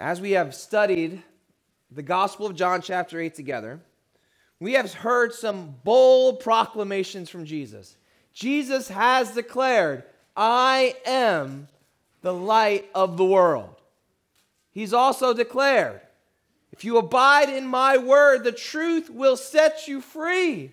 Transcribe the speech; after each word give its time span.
as 0.00 0.18
we 0.18 0.30
have 0.30 0.54
studied 0.54 1.22
the 1.90 2.02
Gospel 2.02 2.46
of 2.46 2.56
John, 2.56 2.80
chapter 2.80 3.20
8, 3.20 3.34
together, 3.34 3.80
we 4.58 4.72
have 4.72 4.92
heard 4.94 5.34
some 5.34 5.76
bold 5.84 6.40
proclamations 6.40 7.28
from 7.28 7.44
Jesus. 7.44 7.96
Jesus 8.32 8.88
has 8.88 9.32
declared, 9.32 10.04
I 10.34 10.96
am 11.04 11.68
the 12.22 12.32
light 12.32 12.88
of 12.94 13.18
the 13.18 13.24
world. 13.24 13.76
He's 14.70 14.94
also 14.94 15.34
declared, 15.34 16.00
if 16.72 16.82
you 16.82 16.96
abide 16.96 17.50
in 17.50 17.66
my 17.66 17.98
word, 17.98 18.42
the 18.42 18.52
truth 18.52 19.10
will 19.10 19.36
set 19.36 19.86
you 19.86 20.00
free. 20.00 20.72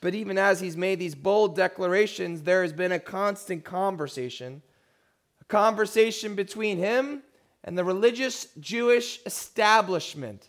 But 0.00 0.14
even 0.14 0.38
as 0.38 0.60
he's 0.60 0.78
made 0.78 0.98
these 0.98 1.14
bold 1.14 1.56
declarations, 1.56 2.42
there 2.42 2.62
has 2.62 2.72
been 2.72 2.92
a 2.92 2.98
constant 2.98 3.64
conversation, 3.64 4.62
a 5.42 5.44
conversation 5.44 6.34
between 6.34 6.78
him 6.78 7.22
and 7.64 7.76
the 7.76 7.84
religious 7.84 8.48
Jewish 8.58 9.20
establishment, 9.26 10.48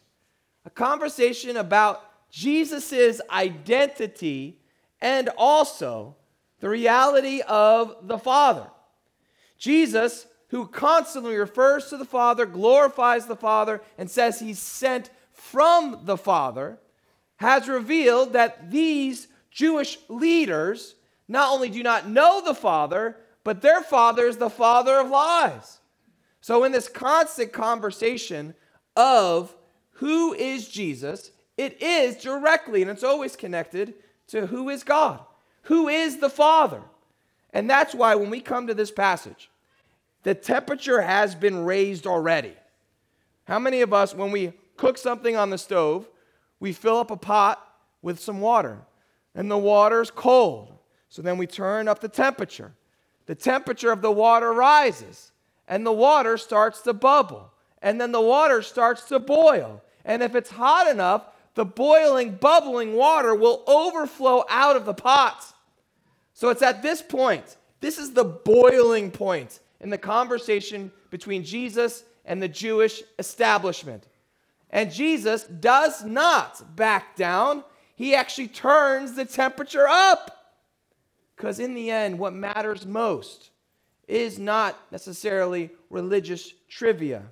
a 0.66 0.70
conversation 0.70 1.58
about 1.58 2.04
Jesus' 2.32 3.20
identity 3.30 4.60
and 5.02 5.30
also 5.38 6.16
the 6.60 6.70
reality 6.70 7.42
of 7.42 8.08
the 8.08 8.18
Father. 8.18 8.68
Jesus, 9.58 10.28
who 10.50 10.68
constantly 10.68 11.36
refers 11.36 11.90
to 11.90 11.98
the 11.98 12.06
Father, 12.06 12.46
glorifies 12.46 13.26
the 13.26 13.36
Father, 13.36 13.82
and 13.98 14.10
says 14.10 14.40
he's 14.40 14.60
sent 14.60 15.10
from 15.34 16.02
the 16.06 16.18
Father, 16.18 16.80
has 17.38 17.68
revealed 17.68 18.34
that 18.34 18.72
these 18.72 19.28
Jewish 19.50 19.98
leaders 20.08 20.96
not 21.28 21.52
only 21.52 21.70
do 21.70 21.84
not 21.84 22.08
know 22.08 22.42
the 22.42 22.54
Father, 22.54 23.18
but 23.44 23.62
their 23.62 23.82
Father 23.82 24.28
is 24.28 24.38
the 24.38 24.50
Father 24.50 25.00
of 25.00 25.10
lies. 25.10 25.81
So, 26.42 26.64
in 26.64 26.72
this 26.72 26.90
constant 26.90 27.54
conversation 27.54 28.56
of 28.96 29.56
who 29.92 30.34
is 30.34 30.68
Jesus, 30.68 31.32
it 31.58 31.82
is 31.82 32.18
directly, 32.18 32.82
and 32.82 32.90
it's 32.90 33.04
always 33.04 33.36
connected 33.36 33.94
to 34.28 34.48
who 34.48 34.70
is 34.70 34.84
God, 34.84 35.20
who 35.64 35.88
is 35.88 36.18
the 36.18 36.30
Father. 36.30 36.82
And 37.54 37.70
that's 37.70 37.94
why 37.94 38.16
when 38.16 38.32
we 38.32 38.42
come 38.42 38.68
to 38.68 38.74
this 38.74 38.92
passage, 38.92 39.52
the 40.24 40.34
temperature 40.34 41.02
has 41.02 41.36
been 41.36 41.64
raised 41.64 42.08
already. 42.08 42.54
How 43.46 43.60
many 43.60 43.82
of 43.82 43.94
us, 43.94 44.16
when 44.16 44.32
we 44.32 44.54
cook 44.78 44.98
something 44.98 45.36
on 45.36 45.52
the 45.52 45.58
stove, 45.58 46.10
we 46.60 46.74
fill 46.74 46.98
up 46.98 47.12
a 47.12 47.18
pot 47.18 47.64
with 48.02 48.20
some 48.20 48.42
water, 48.42 48.80
and 49.36 49.50
the 49.50 49.58
water's 49.58 50.10
cold. 50.10 50.74
So 51.10 51.22
then 51.22 51.38
we 51.38 51.46
turn 51.46 51.88
up 51.88 52.00
the 52.00 52.10
temperature. 52.10 52.74
The 53.28 53.36
temperature 53.36 53.92
of 53.92 54.02
the 54.02 54.12
water 54.12 54.52
rises 54.54 55.32
and 55.68 55.86
the 55.86 55.92
water 55.92 56.38
starts 56.38 56.82
to 56.82 56.94
bubble. 56.94 57.52
And 57.82 58.00
then 58.00 58.12
the 58.12 58.22
water 58.22 58.62
starts 58.62 59.06
to 59.06 59.20
boil. 59.20 59.82
And 60.06 60.22
if 60.22 60.36
it's 60.36 60.52
hot 60.52 60.88
enough, 60.88 61.26
the 61.56 61.66
boiling, 61.66 62.36
bubbling 62.36 62.94
water 62.94 63.36
will 63.36 63.64
overflow 63.68 64.44
out 64.50 64.76
of 64.76 64.86
the 64.86 64.94
pots. 64.94 65.54
So 66.34 66.50
it's 66.50 66.62
at 66.62 66.82
this 66.82 67.02
point, 67.02 67.58
this 67.82 67.98
is 67.98 68.14
the 68.14 68.24
boiling 68.24 69.12
point 69.12 69.60
in 69.80 69.90
the 69.90 69.98
conversation 69.98 70.92
between 71.10 71.44
Jesus 71.44 72.04
and 72.26 72.42
the 72.42 72.48
Jewish 72.48 73.04
establishment. 73.20 74.08
And 74.70 74.92
Jesus 74.92 75.44
does 75.44 76.04
not 76.06 76.76
back 76.76 77.16
down, 77.16 77.64
he 77.96 78.16
actually 78.16 78.48
turns 78.48 79.14
the 79.14 79.26
temperature 79.26 79.88
up. 79.88 80.38
Because 81.36 81.60
in 81.60 81.74
the 81.74 81.92
end, 81.92 82.20
what 82.20 82.34
matters 82.34 82.86
most 82.86 83.50
is 84.12 84.38
not 84.38 84.78
necessarily 84.92 85.72
religious 85.90 86.54
trivia, 86.68 87.24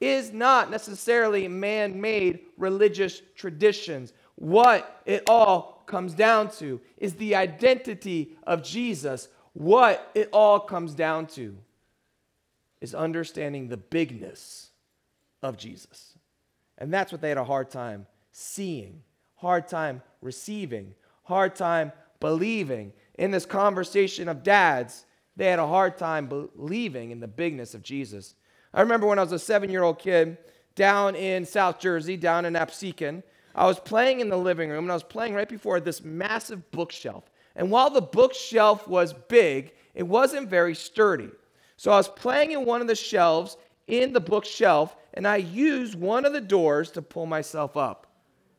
is 0.00 0.32
not 0.32 0.70
necessarily 0.70 1.48
man 1.48 2.00
made 2.00 2.38
religious 2.56 3.20
traditions. 3.34 4.12
What 4.36 5.02
it 5.04 5.24
all 5.28 5.82
comes 5.86 6.14
down 6.14 6.52
to 6.52 6.80
is 6.98 7.14
the 7.14 7.34
identity 7.34 8.36
of 8.44 8.62
Jesus. 8.62 9.28
What 9.54 10.08
it 10.14 10.28
all 10.32 10.60
comes 10.60 10.94
down 10.94 11.26
to 11.28 11.58
is 12.80 12.94
understanding 12.94 13.66
the 13.66 13.76
bigness 13.76 14.70
of 15.42 15.56
Jesus. 15.56 16.16
And 16.78 16.94
that's 16.94 17.10
what 17.10 17.20
they 17.20 17.28
had 17.28 17.38
a 17.38 17.44
hard 17.44 17.70
time 17.70 18.06
seeing, 18.30 19.02
hard 19.34 19.66
time 19.66 20.00
receiving, 20.22 20.94
hard 21.24 21.56
time 21.56 21.90
believing. 22.20 22.92
In 23.18 23.32
this 23.32 23.46
conversation 23.46 24.28
of 24.28 24.44
dads, 24.44 25.04
they 25.40 25.46
had 25.46 25.58
a 25.58 25.66
hard 25.66 25.96
time 25.96 26.26
believing 26.26 27.12
in 27.12 27.20
the 27.20 27.26
bigness 27.26 27.72
of 27.72 27.82
Jesus. 27.82 28.34
I 28.74 28.82
remember 28.82 29.06
when 29.06 29.18
I 29.18 29.22
was 29.22 29.32
a 29.32 29.38
seven 29.38 29.70
year 29.70 29.82
old 29.82 29.98
kid 29.98 30.36
down 30.74 31.16
in 31.16 31.46
South 31.46 31.80
Jersey, 31.80 32.18
down 32.18 32.44
in 32.44 32.52
Absecon, 32.52 33.22
I 33.54 33.64
was 33.64 33.80
playing 33.80 34.20
in 34.20 34.28
the 34.28 34.36
living 34.36 34.68
room 34.68 34.84
and 34.84 34.92
I 34.92 34.96
was 34.96 35.02
playing 35.02 35.32
right 35.32 35.48
before 35.48 35.80
this 35.80 36.04
massive 36.04 36.70
bookshelf. 36.72 37.24
And 37.56 37.70
while 37.70 37.88
the 37.88 38.02
bookshelf 38.02 38.86
was 38.86 39.14
big, 39.14 39.72
it 39.94 40.02
wasn't 40.02 40.50
very 40.50 40.74
sturdy. 40.74 41.30
So 41.78 41.90
I 41.90 41.96
was 41.96 42.08
playing 42.08 42.50
in 42.50 42.66
one 42.66 42.82
of 42.82 42.86
the 42.86 42.94
shelves 42.94 43.56
in 43.86 44.12
the 44.12 44.20
bookshelf 44.20 44.94
and 45.14 45.26
I 45.26 45.36
used 45.36 45.94
one 45.94 46.26
of 46.26 46.34
the 46.34 46.42
doors 46.42 46.90
to 46.90 47.00
pull 47.00 47.24
myself 47.24 47.78
up. 47.78 48.08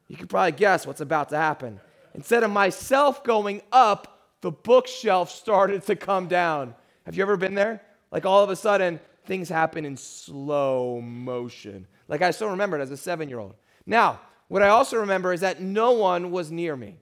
You 0.08 0.18
can 0.18 0.28
probably 0.28 0.54
guess 0.54 0.88
what's 0.88 1.00
about 1.00 1.30
to 1.30 1.38
happen. 1.38 1.80
Instead 2.16 2.42
of 2.42 2.50
myself 2.50 3.24
going 3.24 3.62
up, 3.72 4.11
the 4.42 4.52
bookshelf 4.52 5.32
started 5.32 5.84
to 5.84 5.96
come 5.96 6.28
down. 6.28 6.76
Have 7.06 7.16
you 7.16 7.24
ever 7.24 7.38
been 7.38 7.56
there? 7.56 7.82
Like 8.12 8.26
all 8.26 8.44
of 8.44 8.50
a 8.50 8.56
sudden, 8.56 9.00
things 9.26 9.50
happen 9.50 9.86
in 9.86 9.96
slow 9.96 11.00
motion. 11.02 11.88
Like 12.08 12.22
I 12.22 12.32
still 12.32 12.50
remember 12.50 12.78
it 12.78 12.82
as 12.82 12.92
a 12.92 12.98
seven 12.98 13.30
year 13.30 13.40
old. 13.40 13.56
Now, 13.86 14.20
what 14.48 14.62
I 14.62 14.70
also 14.70 14.98
remember 14.98 15.32
is 15.32 15.42
that 15.42 15.62
no 15.62 15.92
one 15.92 16.32
was 16.32 16.52
near 16.52 16.76
me. 16.76 16.98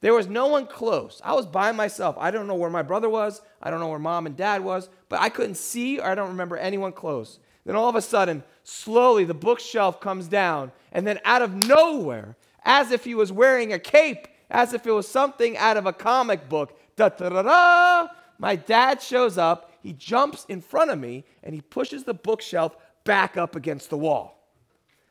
There 0.00 0.14
was 0.14 0.28
no 0.28 0.46
one 0.46 0.66
close. 0.66 1.20
I 1.24 1.34
was 1.34 1.46
by 1.46 1.72
myself. 1.72 2.16
I 2.18 2.30
don't 2.30 2.46
know 2.46 2.54
where 2.54 2.70
my 2.70 2.82
brother 2.82 3.08
was. 3.08 3.42
I 3.60 3.70
don't 3.70 3.80
know 3.80 3.88
where 3.88 3.98
mom 3.98 4.26
and 4.26 4.36
dad 4.36 4.62
was, 4.62 4.88
but 5.08 5.20
I 5.20 5.28
couldn't 5.28 5.56
see 5.56 5.98
or 5.98 6.06
I 6.06 6.14
don't 6.14 6.28
remember 6.28 6.56
anyone 6.56 6.92
close. 6.92 7.40
Then 7.64 7.76
all 7.76 7.88
of 7.88 7.96
a 7.96 8.02
sudden, 8.02 8.44
slowly 8.64 9.24
the 9.24 9.34
bookshelf 9.34 10.00
comes 10.00 10.28
down, 10.28 10.72
and 10.92 11.06
then 11.06 11.20
out 11.24 11.42
of 11.42 11.54
nowhere, 11.54 12.36
as 12.64 12.92
if 12.92 13.04
he 13.04 13.14
was 13.14 13.30
wearing 13.30 13.72
a 13.72 13.78
cape, 13.78 14.26
as 14.50 14.72
if 14.72 14.86
it 14.86 14.92
was 14.92 15.08
something 15.08 15.56
out 15.56 15.76
of 15.76 15.86
a 15.86 15.92
comic 15.92 16.48
book. 16.48 16.78
Da 16.96 17.08
da 17.10 17.28
da 17.28 17.42
da! 17.42 18.08
My 18.38 18.56
dad 18.56 19.02
shows 19.02 19.36
up, 19.36 19.72
he 19.82 19.92
jumps 19.92 20.46
in 20.48 20.60
front 20.60 20.90
of 20.90 20.98
me, 20.98 21.24
and 21.42 21.54
he 21.54 21.60
pushes 21.60 22.04
the 22.04 22.14
bookshelf 22.14 22.76
back 23.04 23.36
up 23.36 23.56
against 23.56 23.90
the 23.90 23.98
wall. 23.98 24.38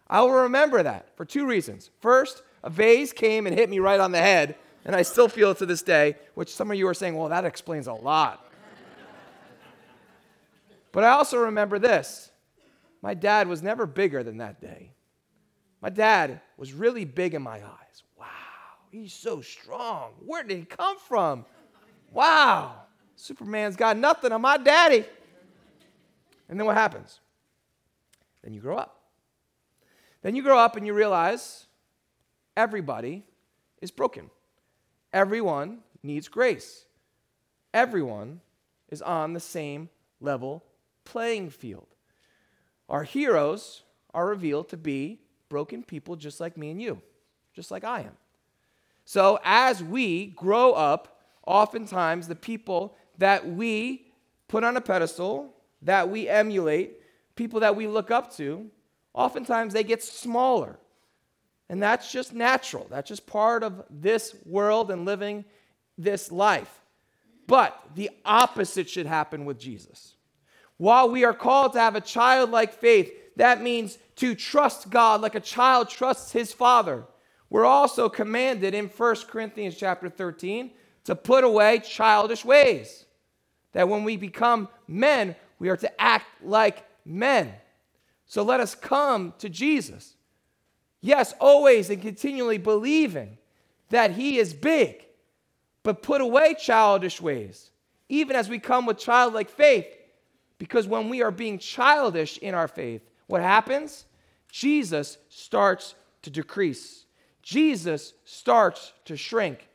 I 0.08 0.22
will 0.22 0.32
remember 0.32 0.84
that 0.84 1.16
for 1.18 1.26
two 1.26 1.46
reasons. 1.46 1.90
First, 2.00 2.44
a 2.64 2.70
vase 2.70 3.12
came 3.12 3.46
and 3.46 3.58
hit 3.58 3.70
me 3.70 3.80
right 3.80 4.00
on 4.00 4.12
the 4.12 4.20
head, 4.20 4.56
and 4.86 4.96
I 4.96 5.02
still 5.02 5.28
feel 5.28 5.52
it 5.52 5.58
to 5.58 5.66
this 5.66 5.82
day, 5.82 6.16
which 6.34 6.54
some 6.54 6.72
of 6.72 6.78
you 6.78 6.88
are 6.88 6.94
saying, 6.94 7.16
well, 7.16 7.30
that 7.30 7.44
explains 7.44 7.88
a 7.88 7.94
lot. 7.94 8.46
but 10.92 11.04
I 11.04 11.10
also 11.10 11.38
remember 11.38 11.80
this 11.80 12.32
my 13.02 13.14
dad 13.14 13.48
was 13.48 13.62
never 13.62 13.86
bigger 13.86 14.24
than 14.24 14.38
that 14.38 14.60
day. 14.60 14.92
My 15.82 15.90
dad 15.90 16.42
was 16.58 16.74
really 16.74 17.06
big 17.06 17.34
in 17.34 17.42
my 17.42 17.58
eyes. 17.58 18.04
He's 19.02 19.14
so 19.14 19.42
strong. 19.42 20.14
Where 20.26 20.44
did 20.44 20.58
he 20.58 20.66
come 20.66 20.98
from? 20.98 21.46
Wow. 22.12 22.82
Superman's 23.16 23.76
got 23.76 23.96
nothing 23.96 24.32
on 24.32 24.42
my 24.42 24.58
daddy. 24.58 25.06
And 26.50 26.60
then 26.60 26.66
what 26.66 26.76
happens? 26.76 27.20
Then 28.44 28.54
you 28.54 28.60
grow 28.60 28.76
up. 28.76 29.02
Then 30.24 30.36
you 30.36 30.42
grow 30.42 30.58
up 30.58 30.76
and 30.76 30.88
you 30.88 30.94
realize 30.94 31.68
everybody 32.56 33.24
is 33.82 33.92
broken. 33.92 34.32
Everyone 35.14 35.80
needs 36.02 36.28
grace. 36.28 36.86
Everyone 37.74 38.42
is 38.90 39.04
on 39.04 39.34
the 39.34 39.40
same 39.40 39.90
level 40.20 40.64
playing 41.06 41.52
field. 41.52 41.88
Our 42.90 43.04
heroes 43.04 43.84
are 44.14 44.26
revealed 44.26 44.70
to 44.70 44.78
be 44.78 45.20
broken 45.50 45.84
people 45.84 46.16
just 46.16 46.40
like 46.40 46.58
me 46.58 46.72
and 46.72 46.82
you, 46.82 47.00
just 47.54 47.70
like 47.70 47.84
I 47.84 48.00
am. 48.00 48.18
So 49.08 49.40
as 49.46 49.82
we 49.82 50.26
grow 50.36 50.74
up, 50.74 51.22
oftentimes 51.46 52.28
the 52.28 52.36
people 52.36 52.98
that 53.20 53.50
we 53.50 54.12
put 54.50 54.66
on 54.66 54.76
a 54.76 54.82
pedestal, 54.82 55.56
that 55.84 56.10
we 56.10 56.28
emulate, 56.28 57.00
people 57.38 57.62
that 57.62 57.78
we 57.78 57.88
look 57.88 58.12
up 58.12 58.36
to, 58.36 58.70
oftentimes 59.14 59.74
they 59.74 59.86
get 59.86 60.04
smaller. 60.04 60.78
And 61.70 61.82
that's 61.82 62.12
just 62.12 62.34
natural. 62.34 62.86
That's 62.90 63.08
just 63.08 63.26
part 63.26 63.64
of 63.64 63.82
this 63.90 64.36
world 64.46 64.92
and 64.92 65.06
living 65.06 65.46
this 65.98 66.30
life. 66.30 66.82
But 67.48 67.82
the 67.96 68.10
opposite 68.26 68.90
should 68.90 69.06
happen 69.06 69.46
with 69.46 69.58
Jesus. 69.58 70.16
While 70.76 71.12
we 71.12 71.24
are 71.24 71.34
called 71.34 71.72
to 71.74 71.80
have 71.80 71.96
a 71.96 72.02
childlike 72.02 72.74
faith, 72.74 73.14
that 73.38 73.62
means 73.62 73.98
to 74.18 74.36
trust 74.36 74.90
God 74.90 75.22
like 75.22 75.36
a 75.36 75.40
child 75.40 75.88
trusts 75.88 76.34
his 76.34 76.52
father. 76.52 77.06
We're 77.50 77.66
also 77.66 78.10
commanded 78.10 78.74
in 78.74 78.88
1 78.88 79.16
Corinthians 79.28 79.76
chapter 79.78 80.10
13 80.10 80.72
to 81.06 81.16
put 81.16 81.44
away 81.44 81.80
childish 81.80 82.44
ways. 82.44 83.06
That 83.74 83.88
when 83.88 84.04
we 84.04 84.18
become 84.18 84.68
men, 84.88 85.36
we 85.60 85.70
are 85.70 85.78
to 85.78 86.02
act 86.02 86.26
like 86.44 86.86
men. 87.06 87.54
So 88.26 88.44
let 88.44 88.60
us 88.60 88.76
come 88.76 89.34
to 89.40 89.50
Jesus. 89.50 90.16
Yes, 91.00 91.34
always 91.40 91.90
and 91.90 92.02
continually 92.02 92.58
believing 92.58 93.38
that 93.90 94.12
He 94.12 94.38
is 94.38 94.54
big, 94.54 95.06
but 95.84 96.02
put 96.02 96.20
away 96.20 96.56
childish 96.60 97.22
ways, 97.22 97.72
even 98.10 98.36
as 98.36 98.50
we 98.50 98.60
come 98.60 98.86
with 98.86 98.98
childlike 98.98 99.50
faith. 99.50 99.88
Because 100.58 100.88
when 100.88 101.08
we 101.08 101.22
are 101.22 101.32
being 101.32 101.60
childish 101.60 102.38
in 102.40 102.54
our 102.56 102.68
faith, 102.68 103.02
what 103.28 103.42
happens? 103.42 104.06
Jesus 104.52 105.18
starts 105.30 105.96
to 106.24 106.30
decrease. 106.30 107.06
Jesus 107.48 108.14
starts 108.26 108.92
to 109.06 109.16
shrink, 109.16 109.70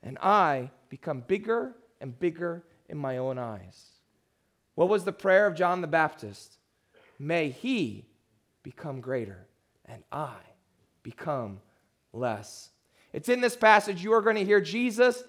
and 0.00 0.16
I 0.18 0.70
become 0.88 1.24
bigger 1.26 1.74
and 2.00 2.16
bigger 2.16 2.62
in 2.88 2.96
my 2.96 3.18
own 3.18 3.36
eyes. 3.36 3.84
What 4.76 4.88
was 4.88 5.02
the 5.02 5.12
prayer 5.12 5.48
of 5.48 5.56
John 5.56 5.80
the 5.80 5.88
Baptist? 5.88 6.58
May 7.18 7.48
he 7.48 8.06
become 8.62 9.00
greater, 9.00 9.48
and 9.86 10.04
I 10.12 10.36
become 11.02 11.58
less. 12.12 12.70
It's 13.12 13.28
in 13.28 13.40
this 13.40 13.56
passage 13.56 14.04
you 14.04 14.12
are 14.12 14.22
going 14.22 14.36
to 14.36 14.44
hear 14.44 14.60
Jesus 14.60 15.24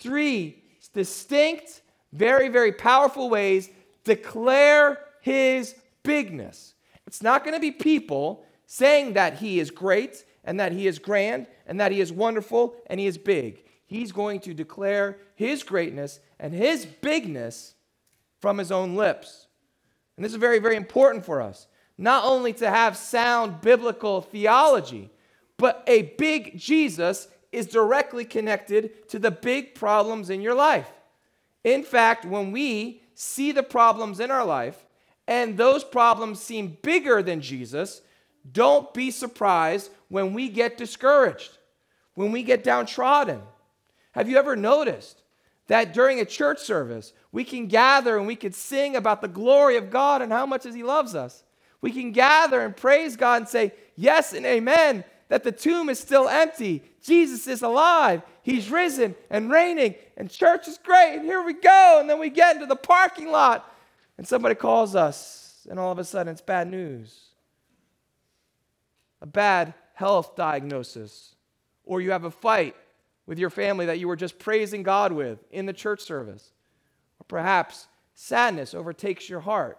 three 0.00 0.64
distinct, 0.94 1.80
very, 2.12 2.48
very 2.48 2.72
powerful 2.72 3.30
ways 3.30 3.70
declare 4.02 4.98
his 5.20 5.76
bigness. 6.02 6.74
It's 7.06 7.22
not 7.22 7.44
going 7.44 7.54
to 7.54 7.60
be 7.60 7.70
people 7.70 8.44
saying 8.66 9.12
that 9.12 9.34
he 9.34 9.60
is 9.60 9.70
great 9.70 10.24
and 10.46 10.58
that 10.60 10.72
he 10.72 10.86
is 10.86 10.98
grand 10.98 11.46
and 11.66 11.78
that 11.80 11.92
he 11.92 12.00
is 12.00 12.12
wonderful 12.12 12.76
and 12.86 12.98
he 12.98 13.06
is 13.06 13.18
big. 13.18 13.64
He's 13.84 14.12
going 14.12 14.40
to 14.40 14.54
declare 14.54 15.18
his 15.34 15.62
greatness 15.62 16.20
and 16.40 16.54
his 16.54 16.86
bigness 16.86 17.74
from 18.40 18.58
his 18.58 18.72
own 18.72 18.94
lips. 18.94 19.48
And 20.16 20.24
this 20.24 20.32
is 20.32 20.38
very, 20.38 20.58
very 20.58 20.76
important 20.76 21.24
for 21.26 21.42
us. 21.42 21.66
Not 21.98 22.24
only 22.24 22.52
to 22.54 22.70
have 22.70 22.96
sound 22.96 23.60
biblical 23.60 24.22
theology, 24.22 25.10
but 25.56 25.82
a 25.86 26.14
big 26.18 26.58
Jesus 26.58 27.28
is 27.52 27.66
directly 27.66 28.24
connected 28.24 29.08
to 29.08 29.18
the 29.18 29.30
big 29.30 29.74
problems 29.74 30.30
in 30.30 30.40
your 30.40 30.54
life. 30.54 30.90
In 31.64 31.82
fact, 31.82 32.24
when 32.24 32.52
we 32.52 33.02
see 33.14 33.50
the 33.50 33.62
problems 33.62 34.20
in 34.20 34.30
our 34.30 34.44
life 34.44 34.84
and 35.26 35.56
those 35.56 35.82
problems 35.82 36.40
seem 36.40 36.76
bigger 36.82 37.22
than 37.22 37.40
Jesus, 37.40 38.02
don't 38.52 38.92
be 38.94 39.10
surprised 39.10 39.90
when 40.08 40.32
we 40.32 40.48
get 40.48 40.76
discouraged, 40.76 41.58
when 42.14 42.32
we 42.32 42.42
get 42.42 42.64
downtrodden. 42.64 43.40
Have 44.12 44.28
you 44.28 44.38
ever 44.38 44.56
noticed 44.56 45.22
that 45.68 45.92
during 45.92 46.20
a 46.20 46.24
church 46.24 46.60
service, 46.60 47.12
we 47.32 47.44
can 47.44 47.66
gather 47.66 48.16
and 48.16 48.26
we 48.26 48.36
can 48.36 48.52
sing 48.52 48.96
about 48.96 49.20
the 49.20 49.28
glory 49.28 49.76
of 49.76 49.90
God 49.90 50.22
and 50.22 50.32
how 50.32 50.46
much 50.46 50.64
as 50.64 50.74
He 50.74 50.82
loves 50.82 51.14
us? 51.14 51.42
We 51.80 51.90
can 51.90 52.12
gather 52.12 52.60
and 52.60 52.76
praise 52.76 53.16
God 53.16 53.42
and 53.42 53.48
say, 53.48 53.72
Yes 53.96 54.32
and 54.32 54.46
amen, 54.46 55.04
that 55.28 55.44
the 55.44 55.52
tomb 55.52 55.88
is 55.88 55.98
still 55.98 56.28
empty. 56.28 56.82
Jesus 57.02 57.46
is 57.46 57.62
alive. 57.62 58.22
He's 58.42 58.70
risen 58.70 59.14
and 59.28 59.50
reigning, 59.50 59.96
and 60.16 60.30
church 60.30 60.68
is 60.68 60.78
great. 60.78 61.16
And 61.16 61.24
here 61.24 61.42
we 61.42 61.52
go. 61.52 61.98
And 62.00 62.08
then 62.08 62.18
we 62.18 62.30
get 62.30 62.54
into 62.54 62.66
the 62.66 62.76
parking 62.76 63.30
lot, 63.30 63.72
and 64.18 64.26
somebody 64.26 64.54
calls 64.54 64.94
us, 64.94 65.66
and 65.68 65.78
all 65.78 65.90
of 65.90 65.98
a 65.98 66.04
sudden 66.04 66.32
it's 66.32 66.40
bad 66.40 66.70
news 66.70 67.26
a 69.20 69.26
bad 69.26 69.74
health 69.94 70.36
diagnosis, 70.36 71.34
or 71.84 72.00
you 72.00 72.10
have 72.10 72.24
a 72.24 72.30
fight 72.30 72.76
with 73.26 73.38
your 73.38 73.50
family 73.50 73.86
that 73.86 73.98
you 73.98 74.08
were 74.08 74.16
just 74.16 74.38
praising 74.38 74.82
God 74.82 75.12
with 75.12 75.38
in 75.50 75.66
the 75.66 75.72
church 75.72 76.00
service, 76.00 76.52
or 77.20 77.24
perhaps 77.28 77.88
sadness 78.14 78.74
overtakes 78.74 79.28
your 79.28 79.40
heart 79.40 79.78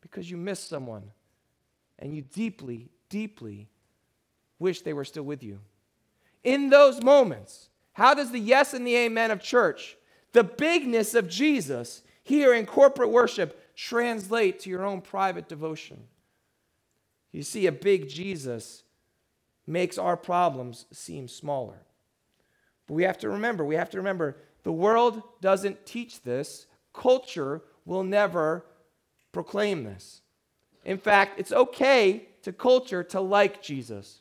because 0.00 0.30
you 0.30 0.36
miss 0.36 0.60
someone 0.60 1.10
and 1.98 2.14
you 2.14 2.22
deeply, 2.22 2.88
deeply 3.08 3.68
wish 4.58 4.82
they 4.82 4.92
were 4.92 5.04
still 5.04 5.24
with 5.24 5.42
you. 5.42 5.60
In 6.44 6.70
those 6.70 7.02
moments, 7.02 7.68
how 7.92 8.14
does 8.14 8.30
the 8.30 8.38
yes 8.38 8.74
and 8.74 8.86
the 8.86 8.96
amen 8.96 9.30
of 9.30 9.40
church, 9.40 9.96
the 10.32 10.44
bigness 10.44 11.14
of 11.14 11.28
Jesus 11.28 12.02
here 12.22 12.54
in 12.54 12.64
corporate 12.64 13.10
worship, 13.10 13.74
translate 13.74 14.60
to 14.60 14.70
your 14.70 14.84
own 14.84 15.00
private 15.00 15.48
devotion? 15.48 16.04
You 17.32 17.42
see, 17.42 17.66
a 17.66 17.72
big 17.72 18.08
Jesus 18.08 18.82
makes 19.66 19.98
our 19.98 20.16
problems 20.16 20.86
seem 20.92 21.28
smaller. 21.28 21.82
But 22.86 22.94
we 22.94 23.02
have 23.02 23.18
to 23.18 23.28
remember, 23.28 23.64
we 23.64 23.74
have 23.74 23.90
to 23.90 23.98
remember, 23.98 24.36
the 24.62 24.72
world 24.72 25.22
doesn't 25.40 25.86
teach 25.86 26.22
this. 26.22 26.66
Culture 26.92 27.62
will 27.84 28.02
never 28.02 28.64
proclaim 29.32 29.84
this. 29.84 30.22
In 30.84 30.98
fact, 30.98 31.38
it's 31.38 31.52
okay 31.52 32.28
to 32.42 32.52
culture 32.52 33.02
to 33.04 33.20
like 33.20 33.62
Jesus, 33.62 34.20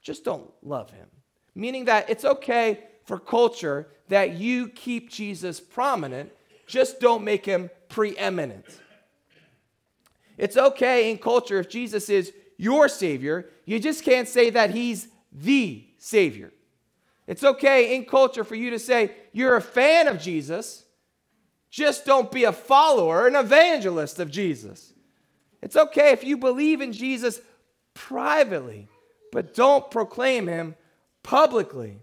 just 0.00 0.24
don't 0.24 0.48
love 0.62 0.90
him. 0.90 1.08
Meaning 1.54 1.86
that 1.86 2.08
it's 2.08 2.24
okay 2.24 2.84
for 3.04 3.18
culture 3.18 3.88
that 4.08 4.34
you 4.34 4.68
keep 4.68 5.10
Jesus 5.10 5.58
prominent, 5.58 6.30
just 6.66 7.00
don't 7.00 7.24
make 7.24 7.44
him 7.44 7.70
preeminent. 7.88 8.66
It's 10.38 10.56
okay 10.56 11.10
in 11.10 11.18
culture 11.18 11.58
if 11.58 11.68
Jesus 11.68 12.08
is 12.08 12.32
your 12.56 12.88
Savior, 12.88 13.50
you 13.64 13.78
just 13.78 14.04
can't 14.04 14.28
say 14.28 14.50
that 14.50 14.70
He's 14.70 15.08
the 15.32 15.84
Savior. 15.98 16.52
It's 17.26 17.44
okay 17.44 17.94
in 17.94 18.06
culture 18.06 18.44
for 18.44 18.54
you 18.54 18.70
to 18.70 18.78
say 18.78 19.12
you're 19.32 19.56
a 19.56 19.60
fan 19.60 20.08
of 20.08 20.20
Jesus, 20.20 20.84
just 21.70 22.06
don't 22.06 22.32
be 22.32 22.44
a 22.44 22.52
follower, 22.52 23.26
an 23.26 23.36
evangelist 23.36 24.18
of 24.18 24.30
Jesus. 24.30 24.94
It's 25.60 25.76
okay 25.76 26.12
if 26.12 26.24
you 26.24 26.36
believe 26.36 26.80
in 26.80 26.92
Jesus 26.92 27.40
privately, 27.94 28.88
but 29.32 29.54
don't 29.54 29.90
proclaim 29.90 30.46
him 30.46 30.76
publicly. 31.22 31.98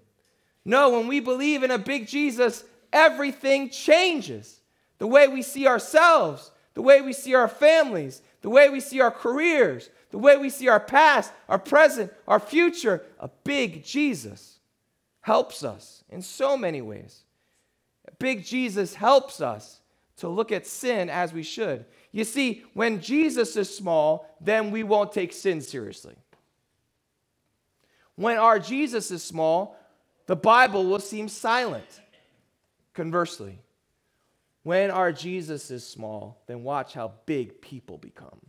No, 0.64 0.92
when 0.92 1.08
we 1.08 1.20
believe 1.20 1.64
in 1.64 1.72
a 1.72 1.78
big 1.78 2.08
Jesus, 2.08 2.64
everything 2.92 3.70
changes. 3.70 4.60
The 4.98 5.08
way 5.08 5.28
we 5.28 5.42
see 5.42 5.68
ourselves, 5.68 6.52
the 6.76 6.82
way 6.82 7.02
we 7.02 7.14
see 7.14 7.34
our 7.34 7.48
families, 7.48 8.22
the 8.42 8.50
way 8.50 8.70
we 8.70 8.80
see 8.80 9.02
our 9.02 9.10
careers, 9.10 9.90
the 10.12 10.18
way 10.18 10.38
we 10.38 10.50
see 10.50 10.68
our 10.68 10.80
past, 10.80 11.32
our 11.50 11.58
present, 11.58 12.14
our 12.28 12.40
future. 12.40 13.02
A 13.20 13.30
big 13.44 13.84
Jesus 13.84 14.60
helps 15.22 15.64
us 15.64 16.04
in 16.10 16.22
so 16.22 16.56
many 16.56 16.82
ways. 16.82 17.24
A 18.08 18.12
big 18.20 18.46
Jesus 18.46 18.94
helps 18.94 19.42
us 19.42 19.80
to 20.18 20.30
look 20.30 20.52
at 20.52 20.68
sin 20.68 21.10
as 21.10 21.34
we 21.34 21.44
should. 21.44 21.86
You 22.12 22.24
see, 22.24 22.64
when 22.74 23.02
Jesus 23.02 23.56
is 23.56 23.76
small, 23.76 24.30
then 24.40 24.72
we 24.72 24.84
won't 24.84 25.12
take 25.12 25.34
sin 25.34 25.62
seriously. 25.62 26.16
When 28.16 28.38
our 28.38 28.60
Jesus 28.60 29.12
is 29.12 29.24
small, 29.24 29.78
the 30.26 30.36
Bible 30.36 30.86
will 30.86 31.00
seem 31.00 31.28
silent. 31.28 32.02
Conversely, 32.94 33.60
when 34.66 34.90
our 34.90 35.12
Jesus 35.12 35.70
is 35.70 35.88
small, 35.88 36.42
then 36.48 36.64
watch 36.64 36.96
how 36.96 37.12
big 37.28 37.62
people 37.62 38.00
become. 38.00 38.42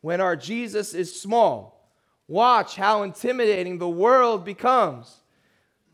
When 0.00 0.22
our 0.22 0.36
Jesus 0.36 0.94
is 0.94 1.20
small, 1.20 1.86
watch 2.28 2.76
how 2.76 3.02
intimidating 3.02 3.76
the 3.76 3.90
world 3.90 4.42
becomes. 4.42 5.14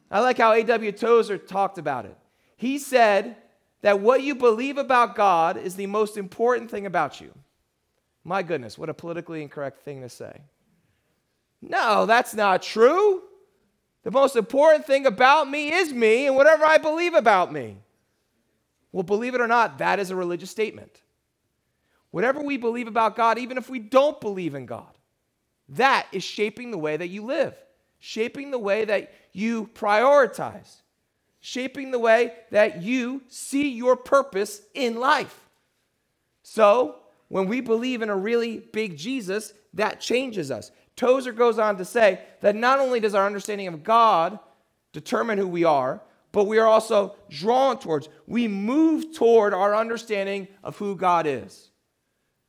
I 0.08 0.20
like 0.20 0.38
how 0.38 0.52
A.W. 0.52 0.92
Tozer 0.92 1.36
talked 1.36 1.78
about 1.78 2.04
it. 2.04 2.16
He 2.56 2.78
said 2.78 3.34
that 3.80 3.98
what 3.98 4.22
you 4.22 4.36
believe 4.36 4.78
about 4.78 5.16
God 5.16 5.56
is 5.56 5.74
the 5.74 5.86
most 5.86 6.16
important 6.16 6.70
thing 6.70 6.86
about 6.86 7.20
you. 7.20 7.34
My 8.22 8.44
goodness, 8.44 8.78
what 8.78 8.88
a 8.88 8.94
politically 8.94 9.42
incorrect 9.42 9.80
thing 9.80 10.02
to 10.02 10.08
say. 10.08 10.42
No, 11.60 12.06
that's 12.06 12.34
not 12.34 12.62
true. 12.62 13.22
The 14.04 14.12
most 14.12 14.36
important 14.36 14.86
thing 14.86 15.06
about 15.06 15.50
me 15.50 15.72
is 15.72 15.92
me 15.92 16.28
and 16.28 16.36
whatever 16.36 16.64
I 16.64 16.78
believe 16.78 17.14
about 17.14 17.52
me. 17.52 17.78
Well, 18.92 19.02
believe 19.02 19.34
it 19.34 19.40
or 19.40 19.46
not, 19.46 19.78
that 19.78 19.98
is 19.98 20.10
a 20.10 20.16
religious 20.16 20.50
statement. 20.50 21.02
Whatever 22.10 22.40
we 22.40 22.56
believe 22.56 22.88
about 22.88 23.16
God, 23.16 23.38
even 23.38 23.58
if 23.58 23.68
we 23.68 23.78
don't 23.78 24.20
believe 24.20 24.54
in 24.54 24.66
God, 24.66 24.96
that 25.70 26.06
is 26.12 26.24
shaping 26.24 26.70
the 26.70 26.78
way 26.78 26.96
that 26.96 27.08
you 27.08 27.22
live, 27.22 27.54
shaping 27.98 28.50
the 28.50 28.58
way 28.58 28.84
that 28.86 29.12
you 29.32 29.68
prioritize, 29.74 30.80
shaping 31.40 31.90
the 31.90 31.98
way 31.98 32.32
that 32.50 32.82
you 32.82 33.22
see 33.28 33.68
your 33.68 33.96
purpose 33.96 34.62
in 34.74 34.96
life. 34.96 35.48
So, 36.42 36.96
when 37.28 37.46
we 37.46 37.60
believe 37.60 38.00
in 38.00 38.08
a 38.08 38.16
really 38.16 38.58
big 38.58 38.96
Jesus, 38.96 39.52
that 39.74 40.00
changes 40.00 40.50
us. 40.50 40.70
Tozer 40.96 41.32
goes 41.32 41.58
on 41.58 41.76
to 41.76 41.84
say 41.84 42.20
that 42.40 42.56
not 42.56 42.78
only 42.78 43.00
does 43.00 43.14
our 43.14 43.26
understanding 43.26 43.68
of 43.68 43.84
God 43.84 44.38
determine 44.92 45.36
who 45.36 45.46
we 45.46 45.64
are, 45.64 46.00
but 46.32 46.44
we 46.44 46.58
are 46.58 46.66
also 46.66 47.16
drawn 47.30 47.78
towards, 47.78 48.08
we 48.26 48.48
move 48.48 49.14
toward 49.14 49.54
our 49.54 49.74
understanding 49.74 50.48
of 50.62 50.76
who 50.76 50.94
God 50.94 51.26
is. 51.26 51.70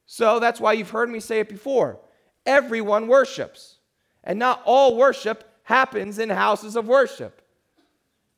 So 0.06 0.40
that's 0.40 0.60
why 0.60 0.74
you've 0.74 0.90
heard 0.90 1.10
me 1.10 1.20
say 1.20 1.40
it 1.40 1.50
before. 1.50 2.00
Everyone 2.46 3.08
worships, 3.08 3.78
and 4.24 4.40
not 4.40 4.62
all 4.66 4.98
worship 4.98 5.50
happens 5.64 6.20
in 6.20 6.30
houses 6.30 6.76
of 6.76 6.88
worship. 6.88 7.42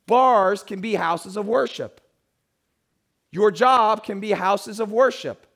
Bars 0.06 0.62
can 0.62 0.80
be 0.80 0.94
houses 0.94 1.36
of 1.36 1.46
worship. 1.46 2.00
Your 3.30 3.50
job 3.50 4.04
can 4.04 4.20
be 4.20 4.32
houses 4.32 4.80
of 4.80 4.92
worship. 4.92 5.46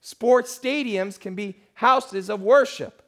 Sports 0.00 0.56
stadiums 0.56 1.18
can 1.18 1.34
be 1.34 1.56
houses 1.74 2.30
of 2.30 2.40
worship. 2.40 3.02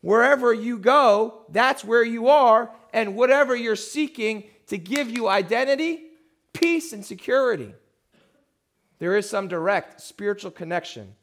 Wherever 0.00 0.52
you 0.52 0.78
go, 0.78 1.46
that's 1.48 1.82
where 1.82 2.04
you 2.04 2.28
are, 2.28 2.70
and 2.92 3.16
whatever 3.16 3.56
you're 3.56 3.76
seeking 3.76 4.44
to 4.68 4.78
give 4.78 5.10
you 5.10 5.28
identity, 5.28 6.02
peace, 6.52 6.92
and 6.92 7.04
security. 7.04 7.74
There 8.98 9.16
is 9.16 9.28
some 9.28 9.48
direct 9.48 10.00
spiritual 10.00 10.50
connection 10.50 11.14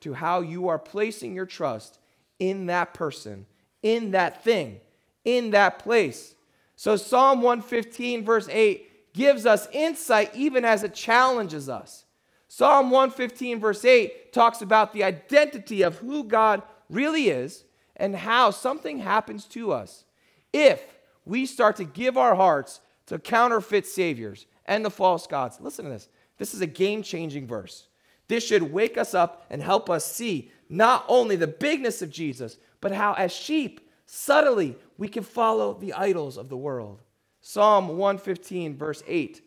to 0.00 0.14
how 0.14 0.40
you 0.40 0.68
are 0.68 0.78
placing 0.78 1.34
your 1.34 1.46
trust 1.46 1.98
in 2.38 2.66
that 2.66 2.94
person, 2.94 3.46
in 3.82 4.12
that 4.12 4.44
thing, 4.44 4.80
in 5.24 5.50
that 5.50 5.78
place. 5.78 6.34
So, 6.76 6.96
Psalm 6.96 7.42
115, 7.42 8.24
verse 8.24 8.48
8, 8.48 9.12
gives 9.14 9.46
us 9.46 9.66
insight 9.72 10.34
even 10.36 10.64
as 10.64 10.84
it 10.84 10.94
challenges 10.94 11.68
us. 11.68 12.04
Psalm 12.46 12.90
115, 12.90 13.58
verse 13.58 13.84
8, 13.84 14.32
talks 14.32 14.62
about 14.62 14.92
the 14.92 15.02
identity 15.02 15.82
of 15.82 15.98
who 15.98 16.24
God 16.24 16.62
really 16.88 17.28
is 17.28 17.64
and 17.96 18.14
how 18.14 18.50
something 18.50 19.00
happens 19.00 19.44
to 19.46 19.72
us 19.72 20.04
if 20.52 20.97
we 21.28 21.46
start 21.46 21.76
to 21.76 21.84
give 21.84 22.16
our 22.16 22.34
hearts 22.34 22.80
to 23.06 23.18
counterfeit 23.18 23.86
saviors 23.86 24.46
and 24.64 24.84
the 24.84 24.90
false 24.90 25.26
gods. 25.26 25.60
Listen 25.60 25.84
to 25.84 25.90
this. 25.90 26.08
This 26.38 26.54
is 26.54 26.60
a 26.60 26.66
game 26.66 27.02
changing 27.02 27.46
verse. 27.46 27.88
This 28.28 28.46
should 28.46 28.62
wake 28.62 28.98
us 28.98 29.14
up 29.14 29.46
and 29.50 29.62
help 29.62 29.88
us 29.88 30.10
see 30.10 30.50
not 30.68 31.04
only 31.08 31.36
the 31.36 31.46
bigness 31.46 32.02
of 32.02 32.10
Jesus, 32.10 32.58
but 32.80 32.92
how, 32.92 33.14
as 33.14 33.32
sheep, 33.32 33.90
subtly 34.06 34.76
we 34.96 35.08
can 35.08 35.22
follow 35.22 35.74
the 35.74 35.94
idols 35.94 36.36
of 36.36 36.48
the 36.48 36.56
world. 36.56 37.02
Psalm 37.40 37.88
115, 37.88 38.76
verse 38.76 39.02
8. 39.06 39.42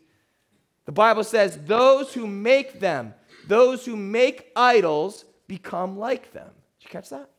The 0.84 0.92
Bible 0.92 1.24
says, 1.24 1.58
Those 1.64 2.12
who 2.12 2.26
make 2.26 2.80
them, 2.80 3.14
those 3.46 3.86
who 3.86 3.96
make 3.96 4.50
idols, 4.56 5.24
become 5.46 5.98
like 5.98 6.32
them. 6.32 6.50
Did 6.78 6.86
you 6.86 6.90
catch 6.90 7.10
that? 7.10 7.30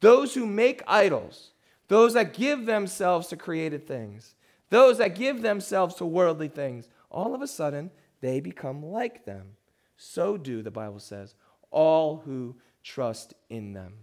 Those 0.00 0.34
who 0.34 0.46
make 0.46 0.82
idols, 0.86 1.52
those 1.88 2.14
that 2.14 2.34
give 2.34 2.66
themselves 2.66 3.28
to 3.28 3.36
created 3.36 3.86
things, 3.86 4.34
those 4.70 4.98
that 4.98 5.14
give 5.14 5.42
themselves 5.42 5.94
to 5.96 6.04
worldly 6.04 6.48
things, 6.48 6.88
all 7.10 7.34
of 7.34 7.42
a 7.42 7.46
sudden 7.46 7.90
they 8.20 8.40
become 8.40 8.84
like 8.84 9.24
them. 9.24 9.52
So 9.96 10.36
do, 10.36 10.62
the 10.62 10.70
Bible 10.70 11.00
says, 11.00 11.34
all 11.70 12.18
who 12.24 12.56
trust 12.82 13.34
in 13.48 13.72
them. 13.72 13.94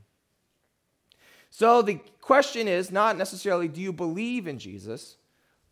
So 1.50 1.82
the 1.82 2.00
question 2.22 2.68
is 2.68 2.92
not 2.92 3.18
necessarily 3.18 3.68
do 3.68 3.82
you 3.82 3.94
believe 3.94 4.48
in 4.48 4.58
Jesus, 4.58 5.18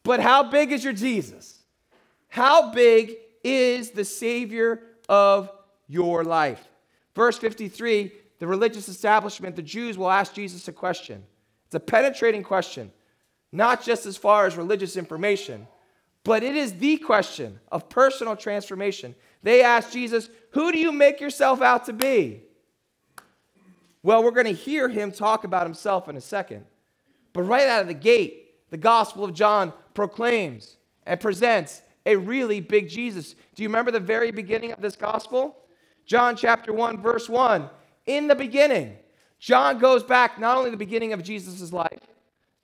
but 0.04 0.20
how 0.20 0.44
big 0.44 0.72
is 0.72 0.84
your 0.84 0.94
Jesus? 0.94 1.60
How 2.28 2.72
big 2.72 3.16
is 3.44 3.92
the 3.92 4.06
Savior 4.06 4.84
of 5.10 5.52
your 5.88 6.24
life? 6.24 6.64
Verse 7.16 7.38
53 7.38 8.12
the 8.42 8.48
religious 8.48 8.90
establishment, 8.90 9.56
the 9.56 9.62
Jews 9.62 10.00
will 10.00 10.10
ask 10.10 10.34
Jesus 10.34 10.68
a 10.68 10.74
question. 10.74 11.24
It's 11.72 11.76
a 11.78 11.80
penetrating 11.80 12.44
question, 12.44 12.92
not 13.54 13.82
just 13.82 14.06
as 14.06 14.18
far 14.18 14.46
as 14.46 14.58
religious 14.58 14.98
information, 14.98 15.68
but 16.26 16.44
it 16.44 16.54
is 16.54 16.74
the 16.74 16.98
question 16.98 17.62
of 17.72 17.88
personal 17.88 18.36
transformation. 18.36 19.16
They 19.42 19.64
ask 19.64 19.90
Jesus, 19.94 20.30
Who 20.50 20.74
do 20.74 20.78
you 20.78 20.92
make 20.92 21.22
yourself 21.22 21.62
out 21.62 21.86
to 21.86 21.94
be? 21.94 22.42
Well, 24.04 24.22
we're 24.22 24.32
going 24.32 24.48
to 24.48 24.52
hear 24.52 24.90
him 24.90 25.14
talk 25.14 25.46
about 25.46 25.64
himself 25.64 26.10
in 26.10 26.18
a 26.18 26.22
second. 26.22 26.66
But 27.32 27.44
right 27.44 27.70
out 27.70 27.84
of 27.84 27.88
the 27.88 27.94
gate, 27.94 28.70
the 28.70 28.76
Gospel 28.76 29.24
of 29.24 29.34
John 29.34 29.72
proclaims 29.94 30.76
and 31.06 31.22
presents 31.22 31.84
a 32.06 32.18
really 32.18 32.60
big 32.60 32.90
Jesus. 32.90 33.34
Do 33.56 33.64
you 33.64 33.70
remember 33.70 33.92
the 33.92 34.00
very 34.02 34.32
beginning 34.32 34.74
of 34.74 34.82
this 34.82 34.98
Gospel? 34.98 35.56
John 36.06 36.36
chapter 36.36 36.74
1, 36.74 37.02
verse 37.02 37.30
1 37.30 37.70
in 38.08 38.28
the 38.28 38.36
beginning. 38.36 38.98
John 39.42 39.80
goes 39.80 40.04
back 40.04 40.40
not 40.40 40.56
only 40.56 40.70
the 40.70 40.78
beginning 40.78 41.14
of 41.14 41.24
Jesus' 41.24 41.74
life, 41.74 42.00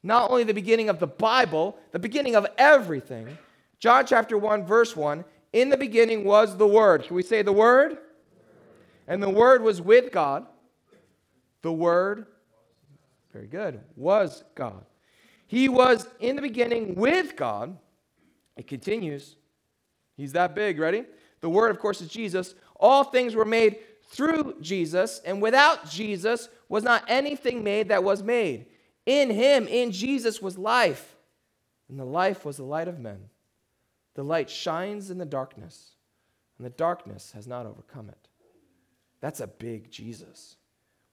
not 0.03 0.29
only 0.29 0.43
the 0.43 0.53
beginning 0.53 0.89
of 0.89 0.99
the 0.99 1.07
Bible, 1.07 1.75
the 1.91 1.97
beginning 1.97 2.35
of 2.35 2.45
everything. 2.55 3.35
John 3.79 4.05
chapter 4.05 4.37
1, 4.37 4.63
verse 4.63 4.95
1 4.95 5.25
In 5.53 5.69
the 5.69 5.75
beginning 5.75 6.23
was 6.23 6.55
the 6.55 6.67
Word. 6.67 7.03
Can 7.03 7.15
we 7.15 7.23
say 7.23 7.41
the 7.41 7.51
Word? 7.51 7.97
And 9.07 9.23
the 9.23 9.29
Word 9.29 9.63
was 9.63 9.81
with 9.81 10.11
God. 10.11 10.45
The 11.63 11.73
Word, 11.73 12.27
very 13.33 13.47
good, 13.47 13.79
was 13.95 14.43
God. 14.53 14.85
He 15.47 15.69
was 15.69 16.07
in 16.19 16.35
the 16.35 16.43
beginning 16.43 16.93
with 16.93 17.35
God. 17.35 17.75
It 18.55 18.67
continues. 18.67 19.35
He's 20.15 20.33
that 20.33 20.53
big. 20.53 20.77
Ready? 20.77 21.05
The 21.41 21.49
Word, 21.49 21.71
of 21.71 21.79
course, 21.79 22.01
is 22.01 22.09
Jesus. 22.09 22.53
All 22.79 23.03
things 23.03 23.33
were 23.33 23.45
made 23.45 23.79
through 24.09 24.57
Jesus, 24.61 25.21
and 25.25 25.41
without 25.41 25.89
Jesus 25.89 26.49
was 26.69 26.83
not 26.83 27.03
anything 27.07 27.63
made 27.63 27.89
that 27.89 28.03
was 28.03 28.23
made. 28.23 28.67
In 29.05 29.29
him, 29.29 29.67
in 29.67 29.91
Jesus, 29.91 30.41
was 30.41 30.57
life, 30.57 31.15
and 31.89 31.99
the 31.99 32.05
life 32.05 32.43
was 32.43 32.57
the 32.57 32.63
light 32.63 32.87
of 32.87 32.99
men. 32.99 33.29
The 34.15 34.23
light 34.23 34.49
shines 34.49 35.09
in 35.09 35.17
the 35.17 35.25
darkness, 35.25 35.91
and 36.57 36.65
the 36.65 36.71
darkness 36.71 37.31
has 37.33 37.47
not 37.47 37.65
overcome 37.65 38.09
it. 38.09 38.27
That's 39.21 39.39
a 39.39 39.47
big 39.47 39.91
Jesus. 39.91 40.57